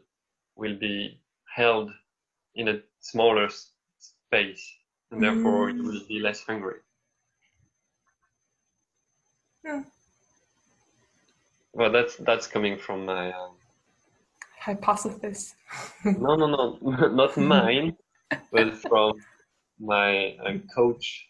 [0.57, 1.21] will be
[1.55, 1.91] held
[2.55, 3.49] in a smaller
[3.99, 4.75] space,
[5.11, 5.77] and therefore mm.
[5.77, 6.81] you will be less hungry.
[9.65, 9.83] Yeah.
[11.73, 13.53] Well, that's that's coming from my um...
[14.59, 15.55] hypothesis.
[16.05, 17.97] no, no, no, not mine,
[18.51, 19.13] but from
[19.81, 21.27] my uh, coach.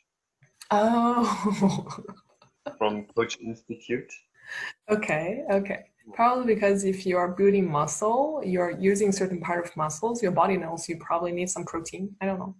[0.71, 1.99] Oh.
[2.79, 4.13] from Coach Institute.
[4.91, 5.85] Okay, okay.
[6.15, 10.57] Probably because if you are building muscle, you're using certain part of muscles, your body
[10.57, 12.15] knows you probably need some protein.
[12.21, 12.55] I don't know.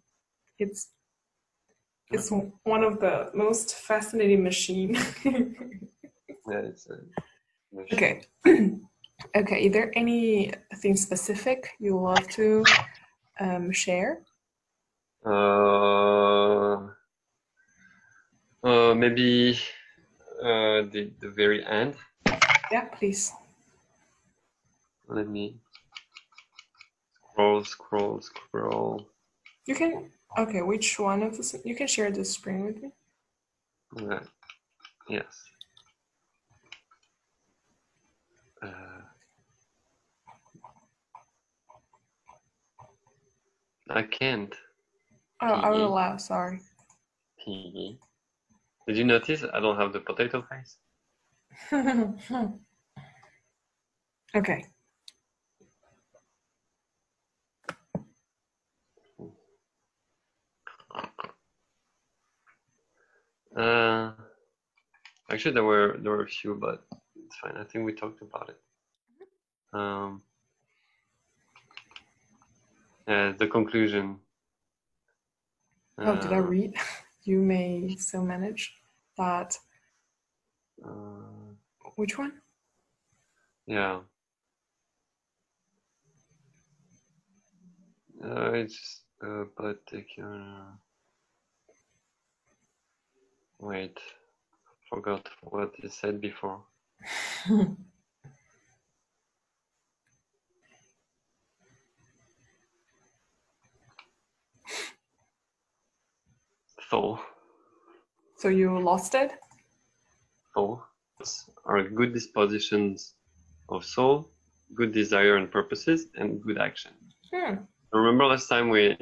[0.59, 0.91] It's
[2.11, 2.31] it's
[2.65, 4.95] one of the most fascinating machine.
[5.25, 6.89] yeah, it's.
[6.91, 6.97] Uh,
[7.93, 8.23] Okay.
[9.37, 9.67] okay.
[9.67, 12.65] Is there anything specific you love to
[13.41, 14.23] um, share?
[15.29, 16.89] Uh,
[18.65, 19.59] uh, maybe
[20.41, 21.97] uh, the the very end.
[22.73, 23.33] Yeah, please.
[25.07, 25.61] Let me
[27.13, 29.07] scroll, scroll, scroll.
[29.67, 30.13] You can.
[30.39, 31.61] Okay, which one of the?
[31.63, 32.93] You can share the screen with me.
[34.01, 34.25] Okay.
[35.11, 35.45] Yes.
[43.91, 44.55] I can't.
[45.41, 45.85] Oh, I will PE.
[45.85, 46.17] allow.
[46.17, 46.61] Sorry.
[47.45, 47.97] PE.
[48.87, 50.79] Did you notice I don't have the potato face?
[54.35, 54.65] okay.
[63.57, 64.13] Uh,
[65.31, 66.85] actually, there were there were a few, but
[67.17, 67.57] it's fine.
[67.57, 68.61] I think we talked about it.
[69.73, 70.23] Um,
[73.07, 74.19] uh, the conclusion.
[76.05, 76.75] Oh, did I Uh, read?
[77.25, 78.75] You may still manage
[79.19, 79.59] that.
[80.85, 81.55] uh,
[81.97, 82.41] Which one?
[83.67, 84.01] yeah.
[88.23, 90.79] Uh, it's uh, particular.
[93.61, 93.99] Wait,
[94.89, 96.65] forgot what you said before.
[106.91, 107.19] Soul,
[108.37, 109.33] So you lost it?
[110.55, 110.83] soul
[111.67, 113.15] are good dispositions
[113.69, 114.31] of soul,
[114.75, 116.93] good desire and purposes, and good action.
[117.35, 117.55] Hmm.
[117.93, 118.97] Remember last time we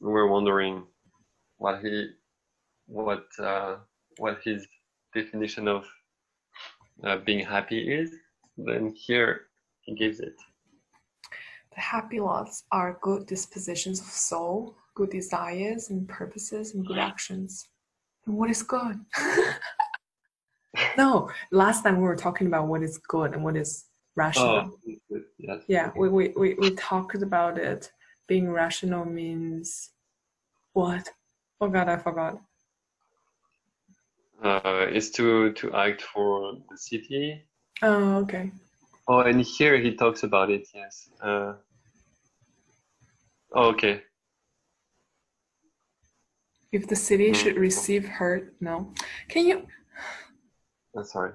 [0.00, 0.84] we were wondering
[1.56, 2.10] what he
[2.86, 3.76] what uh,
[4.18, 4.66] what his
[5.14, 5.86] definition of
[7.04, 8.10] uh, being happy is.
[8.58, 9.48] Then here
[9.80, 10.36] he gives it.
[11.74, 17.68] The happy lots are good dispositions of soul, good desires and purposes, and good actions.
[18.26, 18.98] And what is good?
[20.96, 24.70] no, last time we were talking about what is good and what is rational.
[24.88, 25.62] Oh, yes.
[25.66, 27.90] Yeah, we, we, we, we talked about it.
[28.28, 29.90] Being rational means
[30.72, 31.08] what?
[31.60, 32.40] Oh god, I forgot.
[34.42, 37.42] Uh, is to to act for the city.
[37.82, 38.50] Oh, okay.
[39.08, 40.66] Oh, and here he talks about it.
[40.74, 41.10] Yes.
[41.20, 41.54] Uh,
[43.54, 44.02] oh, okay.
[46.72, 47.36] If the city Mm.
[47.36, 48.92] should receive her no.
[49.28, 49.68] Can you?
[50.96, 51.32] I'm sorry.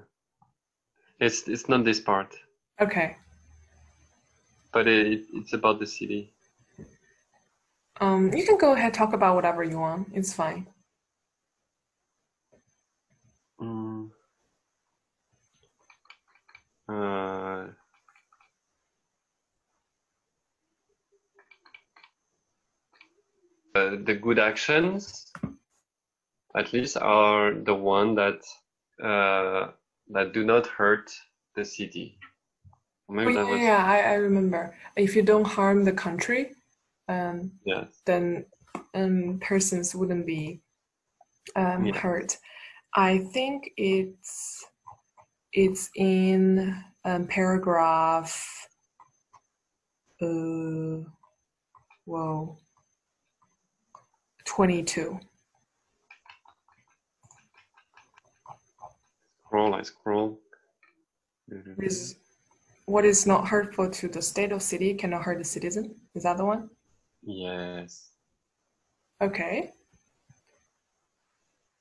[1.20, 2.34] It's it's not this part,
[2.80, 3.16] Okay.
[4.72, 6.32] but it, it's about the city.
[8.00, 10.08] Um, you can go ahead talk about whatever you want.
[10.14, 10.66] It's fine.
[13.60, 14.10] Mm.
[16.88, 16.92] Uh,
[23.74, 25.32] uh, the good actions,
[26.56, 28.40] at least, are the one that
[29.02, 29.70] uh,
[30.10, 31.10] that do not hurt
[31.54, 32.18] the city.
[33.10, 34.76] Oh, yeah, was yeah, I, I remember.
[34.96, 36.52] If you don't harm the country,
[37.08, 37.84] um, yeah.
[38.04, 38.44] then
[38.94, 40.60] um, persons wouldn't be
[41.56, 41.98] um, Yeah.
[41.98, 42.36] hurt.
[42.94, 44.64] I think it's
[45.52, 48.68] it's in um, paragraph.
[50.20, 51.04] Uh,
[52.04, 52.58] whoa.
[54.48, 55.20] Twenty-two.
[59.44, 60.40] Scroll, I scroll.
[61.78, 62.16] Is
[62.86, 65.94] what is not hurtful to the state or city cannot hurt the citizen.
[66.14, 66.70] Is that the one?
[67.22, 68.08] Yes.
[69.20, 69.70] Okay.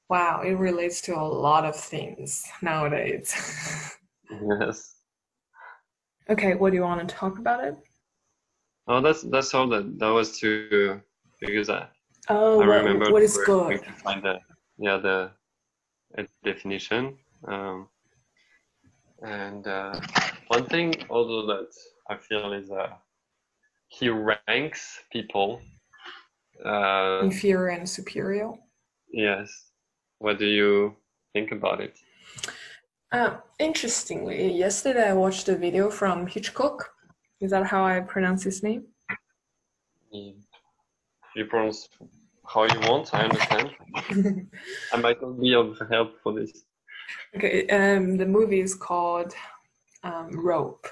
[0.09, 3.33] Wow, it relates to a lot of things nowadays.
[4.29, 4.95] Yes.
[6.29, 7.75] okay, what do you want to talk about it?
[8.89, 10.99] Oh, that's that's all that that was to
[11.39, 11.87] because I
[12.29, 13.83] Oh, I what, remember what is good?
[13.83, 14.39] to find the
[14.77, 15.31] yeah the
[16.17, 17.17] a definition.
[17.47, 17.87] Um,
[19.21, 19.99] and uh,
[20.47, 21.69] one thing, although that
[22.09, 22.89] I feel is uh,
[23.87, 25.61] he ranks people.
[26.65, 28.51] Uh, Inferior and superior.
[29.11, 29.49] yes.
[30.19, 30.95] What do you
[31.33, 31.95] think about it?
[33.11, 36.89] Uh, interestingly, yesterday I watched a video from Hitchcock.
[37.39, 38.85] Is that how I pronounce his name?
[40.11, 41.87] You pronounce
[42.47, 43.13] how you want.
[43.13, 43.71] I understand.
[44.93, 46.63] I might not be of help for this.
[47.35, 49.33] okay, um, the movie is called
[50.03, 50.87] um, Rope.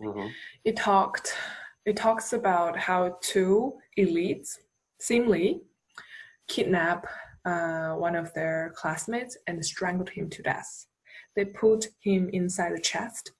[0.00, 0.28] hmm
[0.64, 1.34] it talked
[1.86, 4.50] it talks about how two elites
[5.00, 5.62] seemingly
[6.48, 7.06] kidnap
[7.44, 10.86] uh, one of their classmates and strangled him to death.
[11.36, 13.32] They put him inside a chest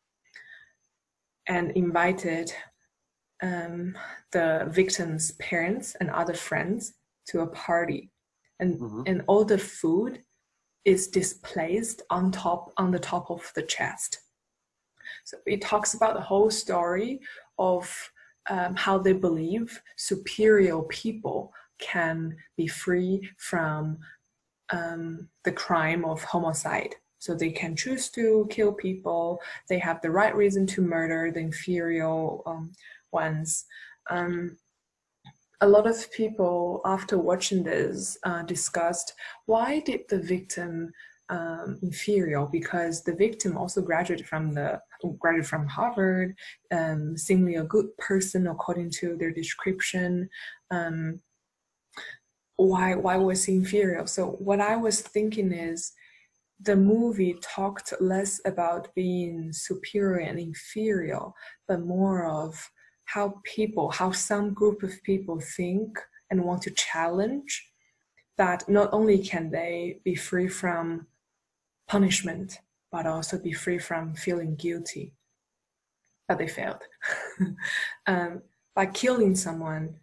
[1.46, 2.52] and invited
[3.42, 3.96] um,
[4.32, 6.94] the victim's parents and other friends
[7.30, 8.10] to a party,
[8.60, 9.02] and Mhm.
[9.08, 10.24] and all the food
[10.84, 14.20] is displaced on top on the top of the chest.
[15.24, 17.20] So it talks about the whole story
[17.58, 18.12] of
[18.48, 23.98] um, how they believe superior people can be free from
[24.72, 26.94] um, the crime of homicide.
[27.18, 29.40] So they can choose to kill people.
[29.68, 32.08] They have the right reason to murder the inferior
[32.48, 32.72] um,
[33.12, 33.66] ones.
[34.08, 34.56] Um,
[35.62, 39.12] a lot of people after watching this uh, discussed
[39.46, 40.92] why did the victim
[41.30, 44.80] um, inferior because the victim also graduated from the
[45.18, 46.34] graduated from Harvard,
[46.72, 50.28] um, seemingly a good person according to their description.
[50.70, 51.20] Um,
[52.56, 54.06] why why was he inferior?
[54.06, 55.92] So what I was thinking is
[56.62, 61.20] the movie talked less about being superior and inferior,
[61.68, 62.70] but more of
[63.12, 65.98] how people, how some group of people think
[66.30, 67.66] and want to challenge
[68.38, 71.06] that not only can they be free from
[71.88, 72.58] punishment,
[72.92, 75.14] but also be free from feeling guilty
[76.28, 76.82] that they failed.
[78.06, 78.42] um,
[78.74, 79.96] by killing someone,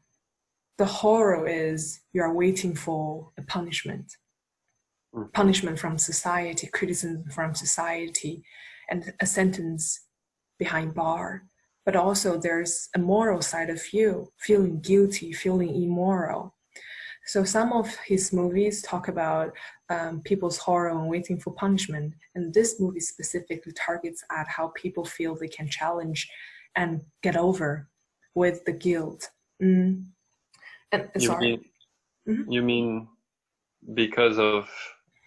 [0.78, 4.12] the horror is you are waiting for a punishment
[5.16, 5.32] mm.
[5.34, 8.44] punishment from society, criticism from society,
[8.90, 10.08] and a sentence
[10.60, 11.44] behind bar.
[11.88, 16.54] But also, there's a moral side of you feeling guilty, feeling immoral.
[17.26, 19.54] So, some of his movies talk about
[19.90, 22.14] um, people's horror and waiting for punishment.
[22.36, 26.30] And this movie specifically targets at how people feel they can challenge
[26.76, 27.88] and get over
[28.36, 29.30] with the guilt.
[29.64, 30.08] Mm.
[30.92, 31.52] And you sorry.
[31.52, 31.66] Mean,
[32.28, 32.52] mm-hmm.
[32.52, 33.08] You mean
[33.94, 34.70] because of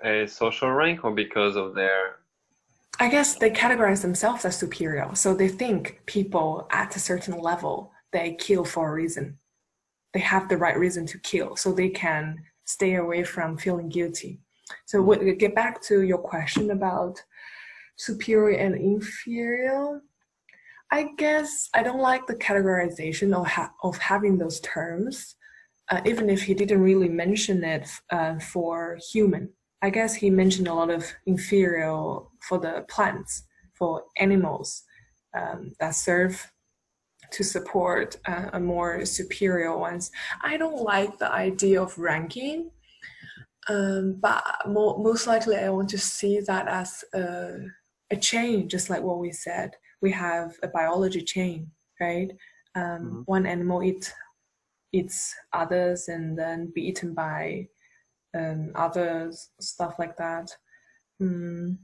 [0.04, 2.19] a social rank or because of their
[3.02, 5.08] I guess they categorize themselves as superior.
[5.14, 9.38] So they think people at a certain level they kill for a reason.
[10.12, 14.40] They have the right reason to kill, so they can stay away from feeling guilty.
[14.84, 17.22] So we get back to your question about
[17.96, 20.02] superior and inferior.
[20.92, 25.36] I guess I don't like the categorization of ha- of having those terms,
[25.90, 29.50] uh, even if he didn't really mention it uh, for human.
[29.82, 34.82] I guess he mentioned a lot of inferior for the plants, for animals
[35.34, 36.52] um, that serve
[37.30, 40.10] to support uh, a more superior ones.
[40.42, 42.70] I don't like the idea of ranking
[43.68, 47.58] um, but more, most likely, I want to see that as a,
[48.10, 49.76] a chain, just like what we said.
[50.00, 51.70] We have a biology chain,
[52.00, 52.32] right?
[52.74, 53.20] Um, mm-hmm.
[53.26, 54.12] One animal eat,
[54.92, 57.68] eats others and then be eaten by
[58.34, 60.50] um, other stuff like that.
[61.20, 61.78] Mm.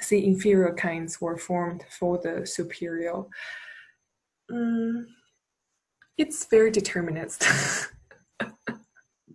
[0.00, 3.24] See, inferior kinds were formed for the superior.
[4.50, 5.06] Mm.
[6.16, 7.46] It's very determinist.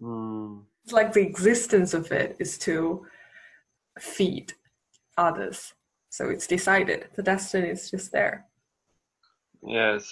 [0.01, 3.05] mm like the existence of it is to
[3.99, 4.53] feed
[5.17, 5.73] others.
[6.09, 7.07] So it's decided.
[7.15, 8.45] The destiny is just there.
[9.61, 10.05] Yes.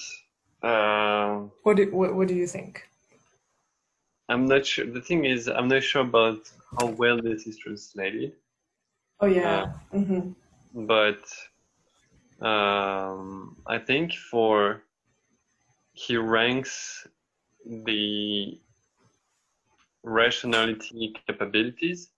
[0.61, 2.89] Um, what, do, what what do you think?
[4.27, 4.85] I'm not sure.
[4.85, 6.49] The thing is, I'm not sure about
[6.79, 8.33] how well this is translated.
[9.19, 9.73] Oh yeah.
[9.93, 10.85] Uh, mm-hmm.
[10.85, 11.23] But
[12.45, 14.83] um, I think for
[15.93, 17.07] he ranks
[17.65, 18.59] the
[20.03, 22.09] rationality capabilities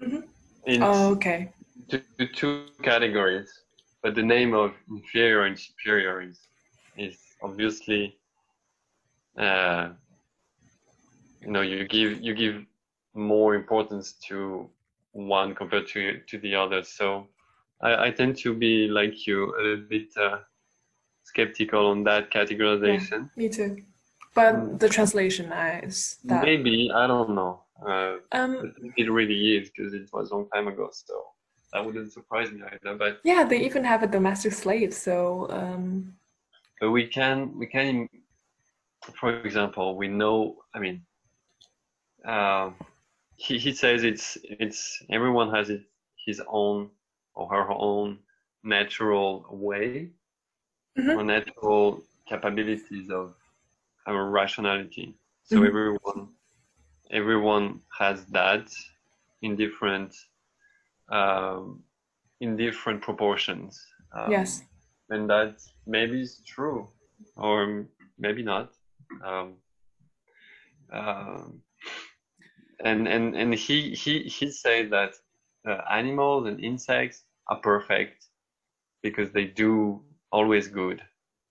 [0.00, 0.20] mm-hmm.
[0.66, 1.52] in oh, okay.
[1.88, 2.02] two,
[2.34, 3.50] two categories.
[4.02, 6.38] But the name of inferior and superior is,
[6.96, 8.16] is obviously,
[9.36, 9.90] uh,
[11.40, 12.64] you know, you give you give
[13.14, 14.68] more importance to
[15.12, 16.82] one compared to to the other.
[16.82, 17.28] So
[17.80, 20.38] I, I tend to be like you a little bit uh,
[21.24, 23.30] skeptical on that categorization.
[23.36, 23.76] Yeah, me too
[24.38, 24.78] but mm.
[24.78, 25.46] the translation
[25.82, 27.62] is that maybe I don't know.
[27.86, 28.52] Uh, um,
[28.96, 31.14] it really is because it was a long time ago, so
[31.72, 32.96] that wouldn't surprise me either.
[32.96, 35.46] But yeah, they even have a domestic slave, so.
[35.50, 36.14] Um,
[36.80, 38.08] but we can we can,
[39.20, 40.36] for example, we know.
[40.74, 40.96] I mean,
[42.26, 42.70] uh,
[43.36, 45.82] he he says it's it's everyone has it
[46.26, 46.90] his own
[47.34, 48.18] or her own
[48.64, 50.10] natural way
[50.98, 51.10] mm-hmm.
[51.10, 53.34] or natural capabilities of
[54.06, 55.14] our rationality.
[55.44, 55.66] So mm-hmm.
[55.66, 56.28] everyone
[57.10, 58.68] everyone has that
[59.42, 60.14] in different
[61.10, 61.82] um,
[62.40, 63.80] in different proportions.
[64.12, 64.62] Um, yes,
[65.10, 66.88] and that maybe is true,
[67.36, 67.86] or
[68.18, 68.72] maybe not.
[69.24, 69.54] Um,
[70.92, 71.62] um,
[72.84, 75.14] and and and he he he said that
[75.66, 78.26] uh, animals and insects are perfect
[79.02, 80.00] because they do
[80.32, 81.02] always good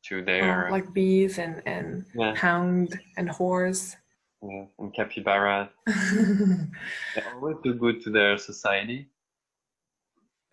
[0.06, 2.36] to their oh, like bees and and yeah.
[2.36, 3.96] hound and horse.
[4.42, 5.70] Yeah, and capybara.
[5.88, 9.10] they always do good to their society.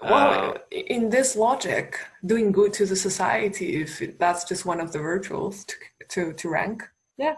[0.03, 4.93] Well, uh, in this logic, doing good to the society, if that's just one of
[4.93, 5.75] the virtues to
[6.09, 6.83] to, to rank,
[7.17, 7.35] yeah.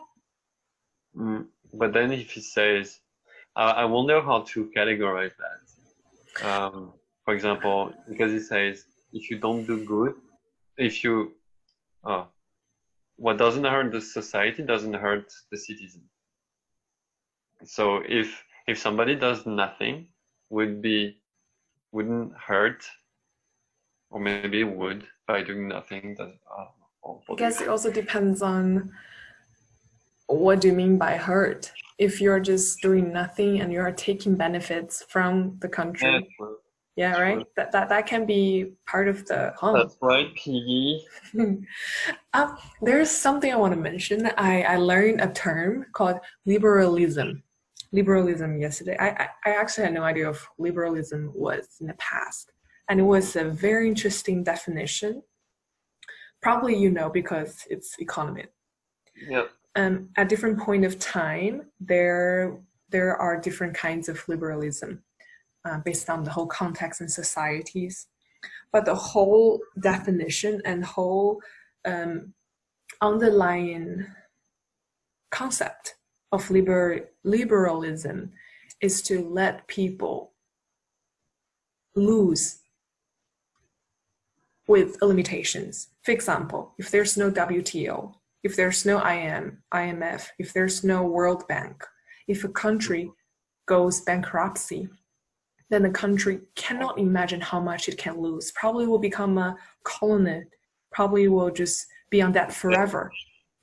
[1.16, 3.00] Mm, but then if he says,
[3.56, 6.46] uh, I wonder how to categorize that.
[6.46, 6.92] Um,
[7.24, 10.14] for example, because it says, if you don't do good,
[10.76, 11.32] if you
[12.06, 12.28] Oh,
[13.16, 16.02] what doesn't hurt the society doesn't hurt the citizen.
[17.64, 20.06] So if if somebody does nothing,
[20.50, 21.18] would be
[21.90, 22.84] wouldn't hurt,
[24.10, 26.14] or maybe would by doing nothing.
[26.14, 26.34] Does
[27.28, 28.92] I guess it also depends on
[30.26, 31.72] what do you mean by hurt.
[31.98, 36.28] If you're just doing nothing and you're taking benefits from the country,
[36.96, 37.46] yeah, yeah right.
[37.56, 39.78] That, that that can be part of the harm.
[39.78, 41.06] That's right, Piggy.
[42.34, 44.30] um, there's something I want to mention.
[44.36, 47.42] I I learned a term called liberalism
[47.92, 48.96] liberalism yesterday.
[48.98, 52.52] I, I, I actually had no idea of liberalism was in the past.
[52.88, 55.22] And it was a very interesting definition.
[56.42, 58.44] Probably you know because it's economy.
[59.28, 59.50] Yep.
[59.76, 62.58] Um, at different point of time, there
[62.88, 65.02] there are different kinds of liberalism
[65.66, 68.06] uh, based on the whole context and societies.
[68.72, 71.40] But the whole definition and whole
[71.84, 72.32] um,
[73.00, 74.06] underlying
[75.30, 75.96] concept
[76.32, 78.32] of liber- liberalism
[78.80, 80.32] is to let people
[81.94, 82.60] lose
[84.68, 85.88] with limitations.
[86.02, 88.14] For example, if there's no WTO,
[88.46, 91.84] if there's no IM, IMF, if there's no World Bank,
[92.28, 93.10] if a country
[93.66, 94.88] goes bankruptcy,
[95.68, 98.52] then the country cannot imagine how much it can lose.
[98.52, 100.44] Probably will become a colony,
[100.92, 103.10] probably will just be on that forever.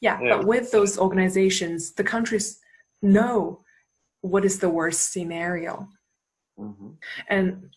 [0.02, 2.60] Yeah, yeah, but with those organizations, the countries
[3.02, 3.62] know
[4.20, 5.88] what is the worst scenario.
[6.60, 6.90] Mm-hmm.
[7.30, 7.70] And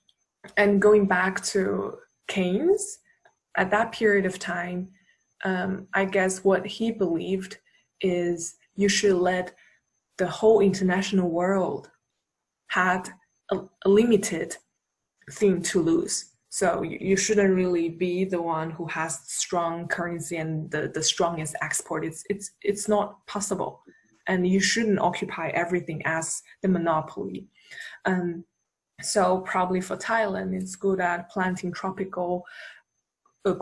[0.57, 2.99] and going back to Keynes,
[3.57, 4.89] at that period of time,
[5.45, 7.59] um, I guess what he believed
[8.01, 9.55] is you should let
[10.18, 11.91] the whole international world
[12.68, 13.09] had
[13.51, 14.57] a, a limited
[15.32, 16.32] thing to lose.
[16.49, 21.03] So you, you shouldn't really be the one who has strong currency and the, the
[21.03, 22.05] strongest export.
[22.05, 23.82] It's it's it's not possible,
[24.26, 27.49] and you shouldn't occupy everything as the monopoly.
[28.05, 28.45] Um,
[29.03, 32.45] so probably for Thailand, it's good at planting tropical
[33.45, 33.55] uh,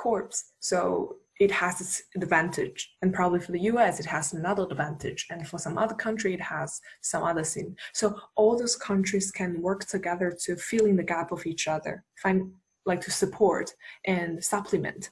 [0.00, 0.52] crops.
[0.60, 2.80] So it has its advantage.
[3.02, 5.26] And probably for the us it has another advantage.
[5.30, 9.62] And for some other country it has some other thing so all those countries can
[9.68, 12.52] work together to fill in the gap of each other find
[12.86, 13.72] like to support
[14.06, 15.10] and supplement.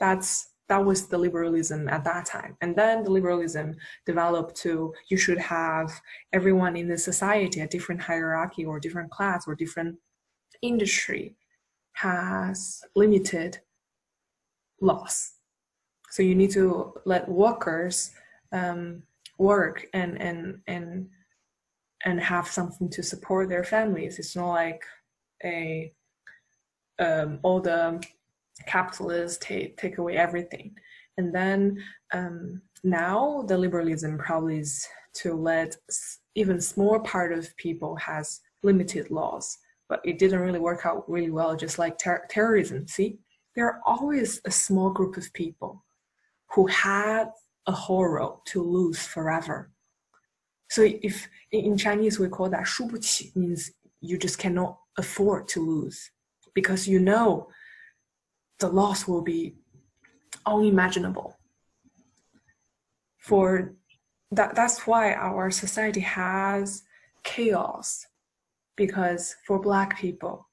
[0.00, 2.56] That's that was the liberalism at that time.
[2.62, 3.74] And then the liberalism
[4.06, 5.92] developed to you should have
[6.32, 9.96] everyone in the society a different hierarchy or different class or different
[10.62, 11.36] industry
[11.92, 13.60] has limited
[14.84, 15.34] loss
[16.14, 18.12] so you need to let workers
[18.52, 19.02] um,
[19.36, 21.08] work and and and
[22.04, 24.20] and have something to support their families.
[24.20, 24.84] It's not like
[25.44, 25.92] a
[27.00, 28.00] um, all the
[28.68, 30.76] capitalists take take away everything.
[31.18, 31.82] And then
[32.12, 35.76] um, now the liberalism probably is to let
[36.36, 39.58] even small part of people has limited laws,
[39.88, 41.56] but it didn't really work out really well.
[41.56, 43.18] Just like ter- terrorism, see,
[43.55, 45.83] there are always a small group of people
[46.51, 47.31] who had
[47.67, 49.71] a horror to lose forever.
[50.69, 53.71] So if in Chinese we call that 输不起 means
[54.01, 56.11] you just cannot afford to lose
[56.53, 57.49] because you know
[58.59, 59.55] the loss will be
[60.45, 61.37] unimaginable.
[63.17, 63.73] For
[64.31, 66.83] that that's why our society has
[67.23, 68.05] chaos
[68.75, 70.47] because for black people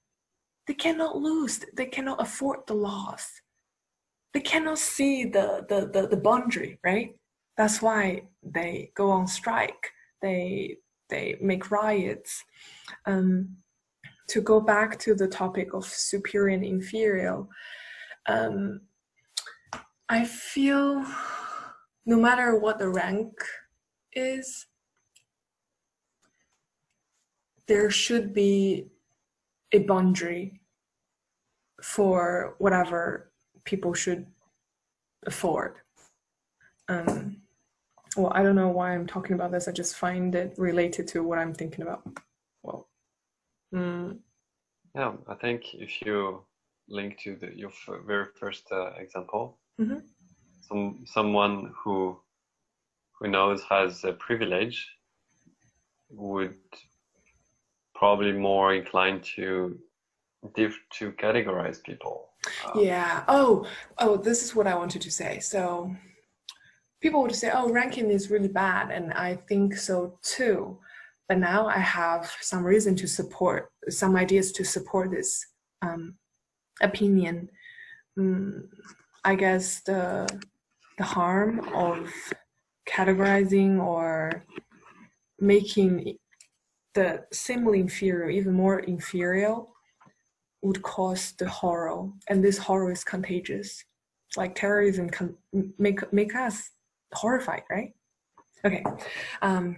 [0.68, 3.42] they cannot lose they cannot afford the loss
[4.34, 7.16] they cannot see the, the, the, the boundary, right?
[7.58, 9.92] That's why they go on strike.
[10.22, 10.78] They
[11.10, 12.44] they make riots.
[13.06, 13.58] Um,
[14.30, 17.44] to go back to the topic of superior and inferior,
[18.30, 18.82] um,
[20.08, 21.06] I feel
[22.06, 23.34] no matter what the rank
[24.14, 24.68] is,
[27.68, 28.88] there should be
[29.72, 30.62] a boundary
[31.82, 33.32] for whatever
[33.64, 34.26] people should
[35.26, 35.76] afford.
[36.90, 37.38] Um,
[38.18, 39.68] well, I don't know why I'm talking about this.
[39.68, 42.04] I just find it related to what I'm thinking about.
[42.64, 42.90] Well,
[43.74, 44.18] mm.
[44.96, 46.44] yeah, I think if you
[46.90, 47.72] link to the, your
[48.06, 50.00] very first uh, example, mm-hmm.
[50.62, 52.20] some someone who
[53.18, 54.86] who knows has a privilege
[56.10, 56.58] would
[58.02, 59.78] probably more inclined to
[60.56, 62.32] diff to categorize people
[62.76, 63.24] yeah.
[63.28, 63.66] Oh,
[64.00, 65.40] oh, this is what I wanted to say.
[65.40, 65.96] So
[67.02, 68.92] people would say, oh, ranking is really bad.
[68.92, 70.78] And I think so too.
[71.28, 75.46] But now I have some reason to support, some ideas to support this
[75.82, 76.16] um,
[76.82, 77.50] opinion.
[78.18, 78.64] Mm,
[79.24, 80.28] I guess the,
[80.98, 82.12] the harm of
[82.90, 84.46] categorizing or
[85.40, 86.18] making
[86.94, 89.56] the seemingly inferior even more inferior
[90.62, 92.10] would cause the horror.
[92.30, 93.84] And this horror is contagious.
[94.38, 95.36] Like terrorism can
[95.78, 96.72] make make us
[97.14, 97.94] horrified right?
[98.66, 98.84] Okay.
[99.42, 99.78] Um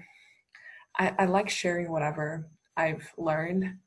[0.97, 2.47] I, I like sharing whatever
[2.77, 3.77] i've learned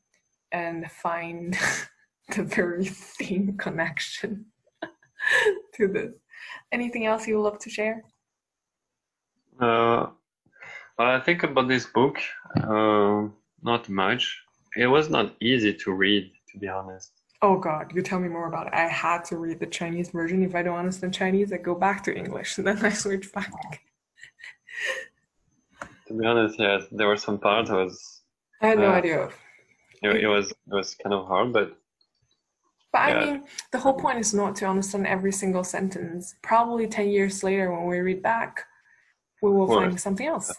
[0.52, 1.56] and find
[2.36, 4.46] the very thin connection
[5.74, 6.12] to this.
[6.72, 8.02] Anything else you would love to share?
[9.60, 10.08] Uh,
[10.98, 12.18] I think about this book,
[12.56, 13.28] uh,
[13.62, 14.40] not much.
[14.76, 17.12] It was not easy to read, to be honest.
[17.42, 18.72] Oh God, you tell me more about it.
[18.74, 20.42] I had to read the Chinese version.
[20.42, 23.82] If I don't understand Chinese, I go back to English, and then I switch back.
[26.06, 28.22] to be honest, yeah, there were some parts I was.
[28.62, 29.28] I had no uh, idea.
[30.02, 31.76] It, it, was it was kind of hard, but.
[32.92, 33.18] But yeah.
[33.18, 36.34] I mean, the whole point is not to understand every single sentence.
[36.42, 38.64] Probably ten years later, when we read back,
[39.42, 40.54] we will find something else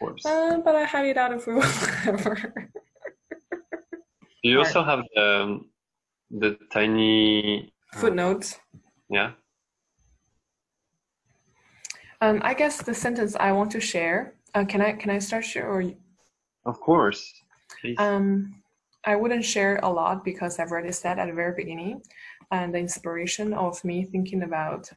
[0.00, 0.26] course.
[0.26, 1.62] Uh, but I highly doubt if we will
[2.06, 2.54] ever.
[4.42, 5.60] Do you also have the,
[6.30, 8.58] the tiny uh, footnotes?
[9.10, 9.32] Yeah.
[12.22, 14.34] Um, I guess the sentence I want to share.
[14.54, 15.84] Uh, can I can I start share or?
[16.66, 17.32] Of course.
[17.80, 17.96] Please.
[17.98, 18.62] Um,
[19.04, 22.02] I wouldn't share a lot because I've already said at the very beginning,
[22.50, 24.90] and the inspiration of me thinking about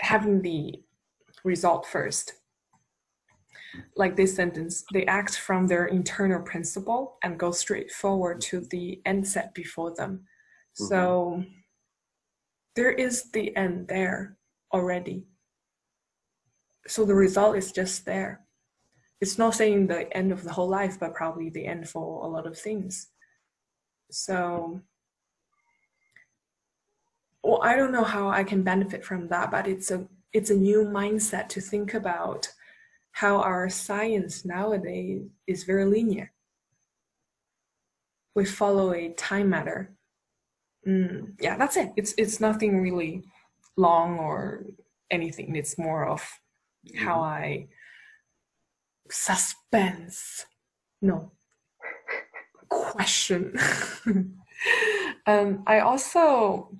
[0.00, 0.80] having the
[1.44, 2.34] result first
[3.96, 9.00] like this sentence, they act from their internal principle and go straight forward to the
[9.04, 10.24] end set before them.
[10.80, 10.84] Mm-hmm.
[10.86, 11.44] So
[12.76, 14.36] there is the end there
[14.72, 15.26] already.
[16.86, 18.40] So the result is just there.
[19.20, 22.28] It's not saying the end of the whole life, but probably the end for a
[22.28, 23.08] lot of things.
[24.10, 24.82] So,
[27.42, 30.56] well, I don't know how I can benefit from that, but it's a it's a
[30.56, 32.48] new mindset to think about
[33.14, 36.32] how our science nowadays is very linear.
[38.34, 39.94] We follow a time matter.
[40.86, 41.92] Mm, yeah, that's it.
[41.96, 43.22] It's it's nothing really
[43.76, 44.66] long or
[45.12, 45.54] anything.
[45.54, 46.28] It's more of
[46.96, 47.44] how mm-hmm.
[47.44, 47.68] I
[49.08, 50.46] suspense.
[51.00, 51.30] No.
[52.68, 53.56] Question.
[55.26, 56.76] um, I also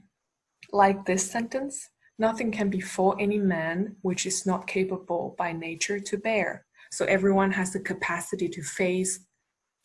[0.72, 6.16] like this sentence Nothing can befall any man which is not capable by nature to
[6.18, 6.64] bear.
[6.92, 9.26] So everyone has the capacity to face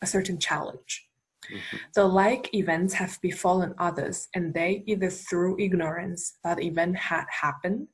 [0.02, 1.08] a certain challenge.
[1.50, 1.76] Mm-hmm.
[1.94, 7.24] The like events have befallen others, and they, either through ignorance that the event had
[7.28, 7.88] happened,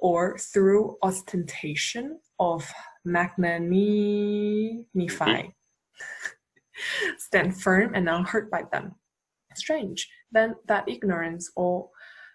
[0.00, 2.70] or through ostentation of
[3.04, 5.48] magnanimity, mm-hmm.
[7.18, 8.94] stand firm and unhurt by them.
[9.54, 11.88] Strange, then that ignorance or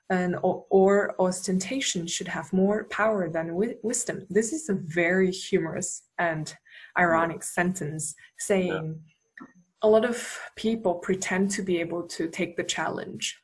[0.09, 4.27] and or, or, ostentation should have more power than wi- wisdom.
[4.29, 6.53] This is a very humorous and
[6.97, 7.45] ironic yeah.
[7.45, 9.47] sentence saying yeah.
[9.81, 13.37] a lot of people pretend to be able to take the challenge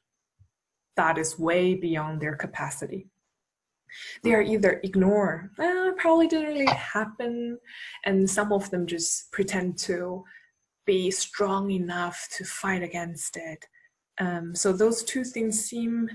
[0.99, 3.07] that is way beyond their capacity.
[4.21, 5.49] They are either ignore,
[5.97, 7.57] probably didn't really happen,
[8.05, 10.25] and some of them just pretend to
[10.85, 13.65] be strong enough to fight against it.
[14.19, 16.09] Um, so those two things seem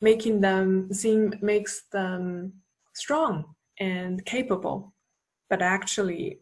[0.00, 2.52] making them seem makes them
[2.94, 4.92] strong and capable.
[5.48, 6.40] But actually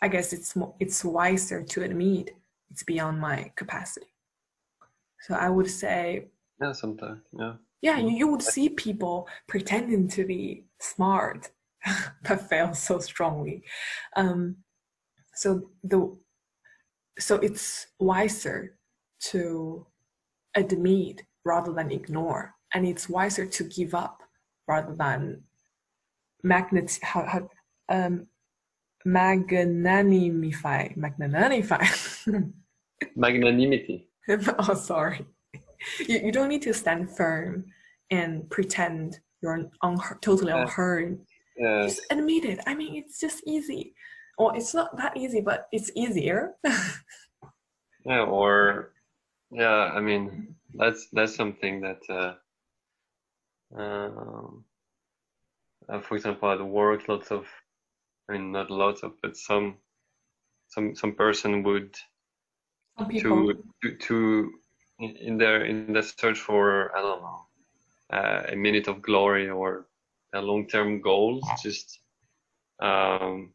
[0.00, 2.32] i guess it's more, it's wiser to admit
[2.70, 4.12] it's beyond my capacity.
[5.20, 6.28] So i would say
[6.60, 7.54] yeah sometimes yeah.
[7.80, 11.50] Yeah you, you would see people pretending to be smart
[12.28, 13.62] but fail so strongly.
[14.16, 14.56] Um,
[15.34, 16.16] so the
[17.18, 18.76] so it's wiser
[19.30, 19.86] to
[20.54, 22.54] admit rather than ignore.
[22.72, 24.22] And it's wiser to give up
[24.66, 25.42] rather than
[26.42, 27.48] magnet how, how
[27.88, 28.26] um
[29.06, 32.52] magnanimify magnanimify
[33.16, 34.08] magnanimity.
[34.58, 35.26] Oh sorry.
[36.08, 37.66] You, you don't need to stand firm
[38.10, 41.18] and pretend you're unhurt, totally unhurt
[41.58, 41.82] yeah.
[41.82, 42.60] just admit it.
[42.66, 43.94] I mean it's just easy.
[44.38, 46.54] Well it's not that easy but it's easier.
[48.06, 48.92] Yeah or
[49.50, 52.34] yeah i mean that's that's something that uh,
[53.78, 54.64] um,
[55.88, 57.46] uh, for example at work lots of
[58.28, 59.76] i mean not lots of but some
[60.68, 61.94] some some person would
[62.98, 64.52] some to, to to
[64.98, 67.46] in their in the search for i don't know
[68.12, 69.86] uh, a minute of glory or
[70.34, 72.00] a long-term goal just
[72.80, 73.52] um,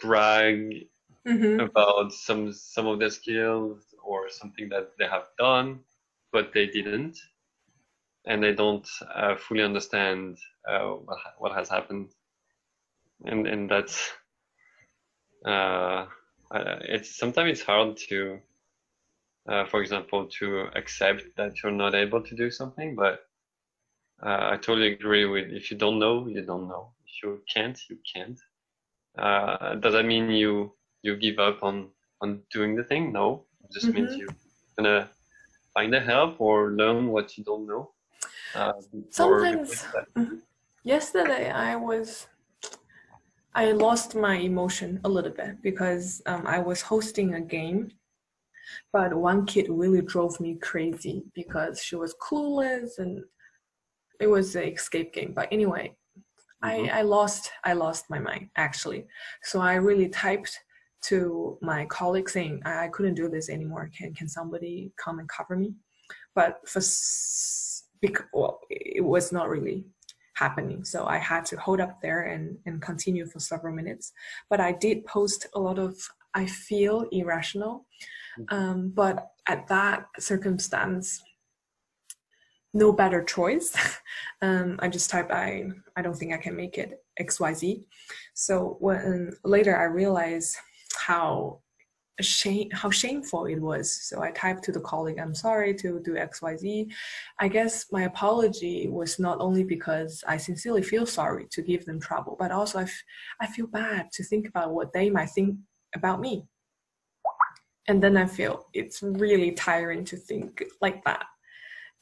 [0.00, 0.86] brag
[1.26, 1.60] mm-hmm.
[1.60, 5.80] about some some of their skills or something that they have done
[6.36, 7.16] but they didn't.
[8.26, 12.10] and they don't uh, fully understand uh, what, what has happened.
[13.24, 14.10] And and that's
[15.46, 16.06] uh,
[16.94, 18.40] it's sometimes it's hard to
[19.48, 23.20] uh, for example to accept that you're not able to do something but
[24.26, 26.92] uh, I totally agree with if you don't know you don't know.
[27.06, 28.40] If you can't you can't.
[29.18, 31.90] Uh, does that mean you you give up on
[32.22, 33.12] on doing the thing?
[33.12, 33.44] No.
[33.64, 34.04] It just mm-hmm.
[34.04, 34.36] means you're
[34.78, 35.08] gonna
[35.76, 37.90] find the help or learn what you don't know
[38.54, 38.72] uh,
[39.10, 39.84] sometimes
[40.16, 40.36] mm-hmm.
[40.84, 42.28] yesterday i was
[43.54, 47.90] i lost my emotion a little bit because um, i was hosting a game
[48.92, 53.22] but one kid really drove me crazy because she was clueless and
[54.18, 55.94] it was an escape game but anyway
[56.64, 56.86] mm-hmm.
[56.90, 59.06] I, I lost i lost my mind actually
[59.42, 60.58] so i really typed
[61.08, 63.90] to my colleague saying I, I couldn't do this anymore.
[63.96, 65.74] Can can somebody come and cover me?
[66.34, 66.80] But for
[68.00, 69.84] because well, it was not really
[70.34, 70.84] happening.
[70.84, 74.12] So i had to hold up there and and continue for several minutes.
[74.50, 75.96] But i did post a lot of
[76.34, 77.86] i feel irrational.
[78.38, 78.54] Mm-hmm.
[78.56, 81.22] um, but at that circumstance
[82.74, 83.74] no better choice.
[84.42, 85.64] Um, i just typed i
[85.96, 86.90] i don't think i can make it
[87.22, 87.82] xyz
[88.34, 90.54] so when later i realized
[91.06, 91.60] how
[92.20, 93.90] shame how shameful it was.
[94.08, 96.90] So i typed to the colleague i'm sorry to do xyz
[97.44, 102.00] i guess my apology was not only because i sincerely feel sorry to give them
[102.00, 103.04] trouble but also I, f-
[103.42, 105.56] I feel bad to think about what they might think
[105.94, 106.34] about me.
[107.88, 110.50] And then i feel it's really tiring to think
[110.80, 111.26] like that.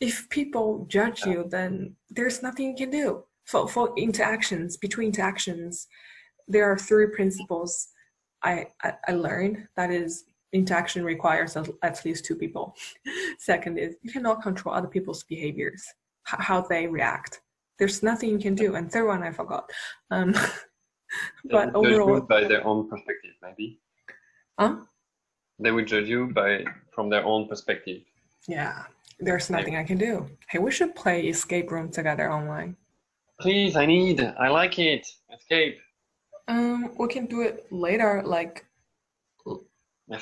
[0.01, 1.73] If people judge you then
[2.17, 3.25] there's nothing you can do.
[3.51, 5.89] For, for interactions between interactions
[6.53, 7.73] there are three principles
[8.45, 8.67] I,
[9.09, 12.77] I, learned that is interaction requires at least two people.
[13.39, 15.85] Second is you cannot control other people's behaviors,
[16.25, 17.41] how they react.
[17.79, 18.77] There's nothing you can do.
[18.77, 19.69] And third one I forgot.
[20.11, 20.33] Um,
[21.45, 23.81] but they overall, by their own perspective, maybe.
[24.59, 24.77] Huh?
[25.59, 28.03] They will judge you by from their own perspective.
[28.47, 28.85] Yeah,
[29.19, 30.29] there's nothing I can do.
[30.49, 32.77] Hey, we should play escape room together online.
[33.41, 34.21] Please, I need.
[34.39, 35.07] I like it.
[35.33, 35.79] Escape.
[36.47, 38.67] Um, we can do it later, like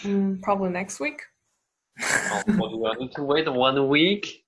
[0.04, 1.22] um, probably next week.
[2.00, 4.44] oh, do I need to wait one week?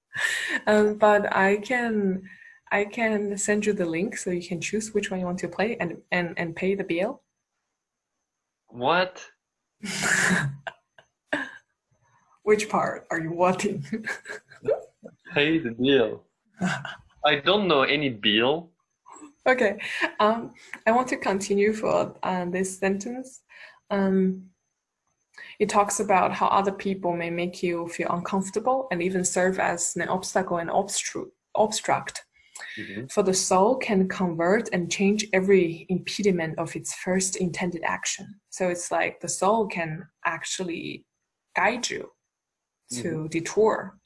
[0.66, 2.22] Um, but I can,
[2.70, 5.48] I can send you the link so you can choose which one you want to
[5.48, 7.22] play and and and pay the bill.
[8.68, 9.24] What?
[12.42, 13.84] which part are you wanting?
[15.34, 16.24] pay the bill.
[17.24, 18.70] I don't know any bill.
[19.46, 19.78] Okay,
[20.20, 20.54] um,
[20.86, 23.42] I want to continue for uh, this sentence.
[23.90, 24.44] Um,
[25.58, 29.94] it talks about how other people may make you feel uncomfortable and even serve as
[29.96, 32.24] an obstacle and obstru- obstruct.
[32.78, 33.06] Mm-hmm.
[33.06, 38.26] For the soul can convert and change every impediment of its first intended action.
[38.50, 41.04] So it's like the soul can actually
[41.54, 42.10] guide you
[42.92, 43.26] to mm-hmm.
[43.26, 43.98] detour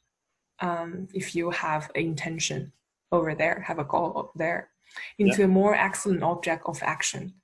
[0.61, 2.72] um, if you have an intention
[3.12, 4.70] over there, have a goal there
[5.18, 5.45] into yeah.
[5.45, 7.34] a more excellent object of action.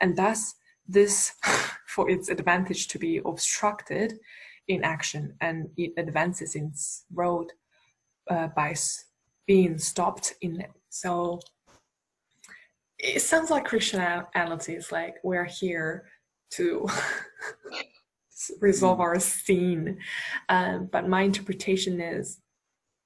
[0.00, 0.54] And thus,
[0.86, 1.32] this,
[1.86, 4.18] for its advantage to be obstructed
[4.68, 7.52] in action and it advances in its road
[8.30, 8.74] uh, by
[9.46, 10.70] being stopped in it.
[10.90, 11.40] So
[12.98, 16.06] it sounds like Christianity is like we're here
[16.50, 16.88] to
[18.60, 19.98] resolve our sin.
[20.48, 22.40] Um, but my interpretation is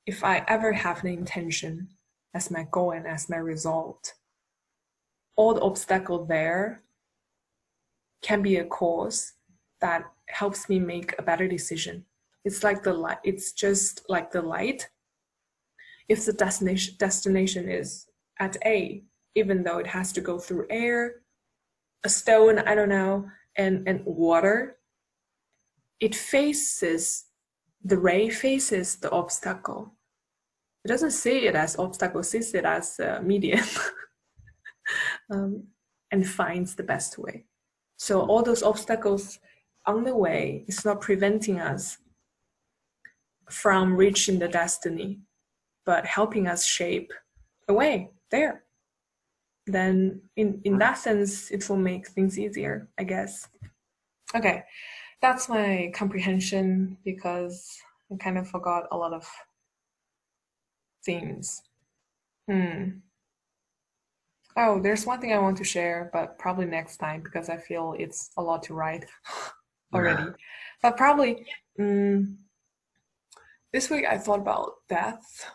[0.06, 1.88] if I ever have an intention
[2.34, 4.14] as my goal and as my result.
[5.36, 6.82] All the obstacle there
[8.22, 9.34] can be a cause
[9.80, 12.04] that helps me make a better decision.
[12.44, 14.88] It's like the light, it's just like the light.
[16.08, 18.06] If the destination destination is
[18.38, 19.04] at A,
[19.34, 21.22] even though it has to go through air,
[22.04, 24.78] a stone, I don't know, and, and water,
[26.00, 27.26] it faces
[27.84, 29.94] the ray faces the obstacle
[30.84, 33.64] it doesn't see it as obstacle, sees it as a medium
[35.30, 35.64] um,
[36.10, 37.44] and finds the best way.
[37.96, 39.38] So all those obstacles
[39.86, 41.98] on the way is not preventing us
[43.50, 45.20] from reaching the destiny,
[45.84, 47.12] but helping us shape
[47.68, 48.64] a way there.
[49.66, 53.48] Then in, in that sense, it will make things easier, I guess.
[54.34, 54.62] Okay,
[55.20, 57.76] that's my comprehension because
[58.10, 59.28] I kind of forgot a lot of
[61.04, 61.62] themes.
[62.48, 63.00] Hmm.
[64.56, 67.94] Oh, there's one thing I want to share, but probably next time because I feel
[67.98, 69.04] it's a lot to write
[69.94, 70.22] already.
[70.24, 70.30] Yeah.
[70.82, 71.46] But probably
[71.78, 72.38] um,
[73.72, 75.46] this week I thought about death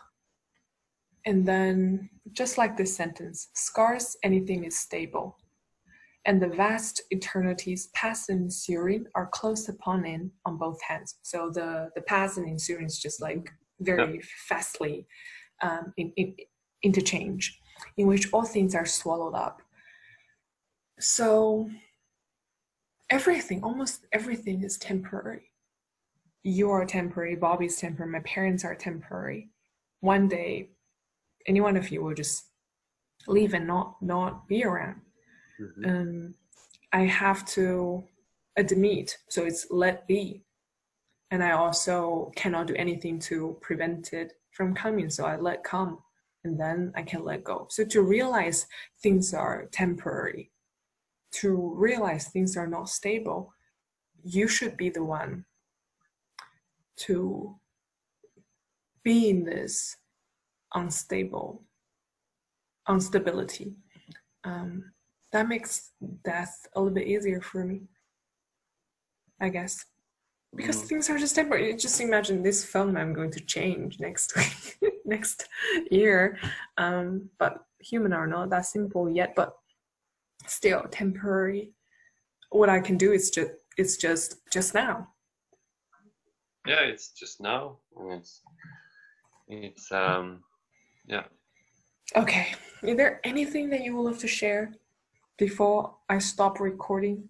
[1.26, 5.36] and then just like this sentence, scarce anything is stable.
[6.24, 11.16] And the vast eternities past and ensuing are close upon in on both hands.
[11.22, 13.50] So the, the past and ensuing is just like
[13.80, 15.06] very fastly
[15.62, 16.34] um, in, in,
[16.82, 17.58] interchange,
[17.96, 19.60] in which all things are swallowed up.
[20.98, 21.68] So
[23.10, 25.50] everything, almost everything is temporary.
[26.42, 29.50] You are temporary, Bobby's temporary, my parents are temporary.
[30.00, 30.70] One day,
[31.46, 32.44] any one of you will just
[33.26, 35.00] leave and not not be around.
[35.60, 35.86] Mhm.
[35.86, 36.34] Um,
[36.92, 38.04] I have to
[38.56, 40.45] admit, so it's let be.
[41.30, 45.98] And I also cannot do anything to prevent it from coming, so I let come
[46.44, 47.66] and then I can let go.
[47.68, 48.66] So to realize
[49.02, 50.52] things are temporary,
[51.32, 53.52] to realize things are not stable,
[54.22, 55.44] you should be the one
[56.96, 57.56] to
[59.02, 59.96] be in this
[60.74, 61.62] unstable
[62.88, 63.74] instability.
[64.44, 64.92] Um,
[65.32, 65.90] that makes
[66.24, 67.82] death a little bit easier for me,
[69.40, 69.84] I guess.
[70.56, 70.88] Because Mm.
[70.88, 71.74] things are just temporary.
[71.76, 75.48] Just imagine this phone I'm going to change next week, next
[75.90, 76.38] year.
[76.78, 79.56] Um, but human are not that simple yet, but
[80.46, 81.72] still temporary.
[82.50, 85.08] What I can do is just it's just just now.
[86.66, 88.42] Yeah, it's just now, and it's
[89.48, 90.42] it's um
[91.06, 91.24] yeah.
[92.14, 92.54] Okay.
[92.82, 94.72] Is there anything that you would love to share
[95.38, 97.28] before I stop recording?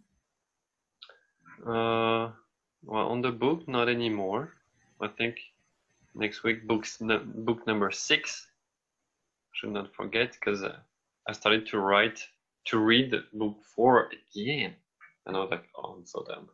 [1.66, 2.30] Uh,
[2.86, 4.54] well, on the book, not anymore.
[5.02, 5.36] I think
[6.14, 8.46] next week, books n- book number six.
[9.52, 10.76] Should not forget because uh,
[11.28, 12.20] I started to write
[12.66, 14.74] to read book four again,
[15.26, 16.48] and I was like, oh, I'm so dumb.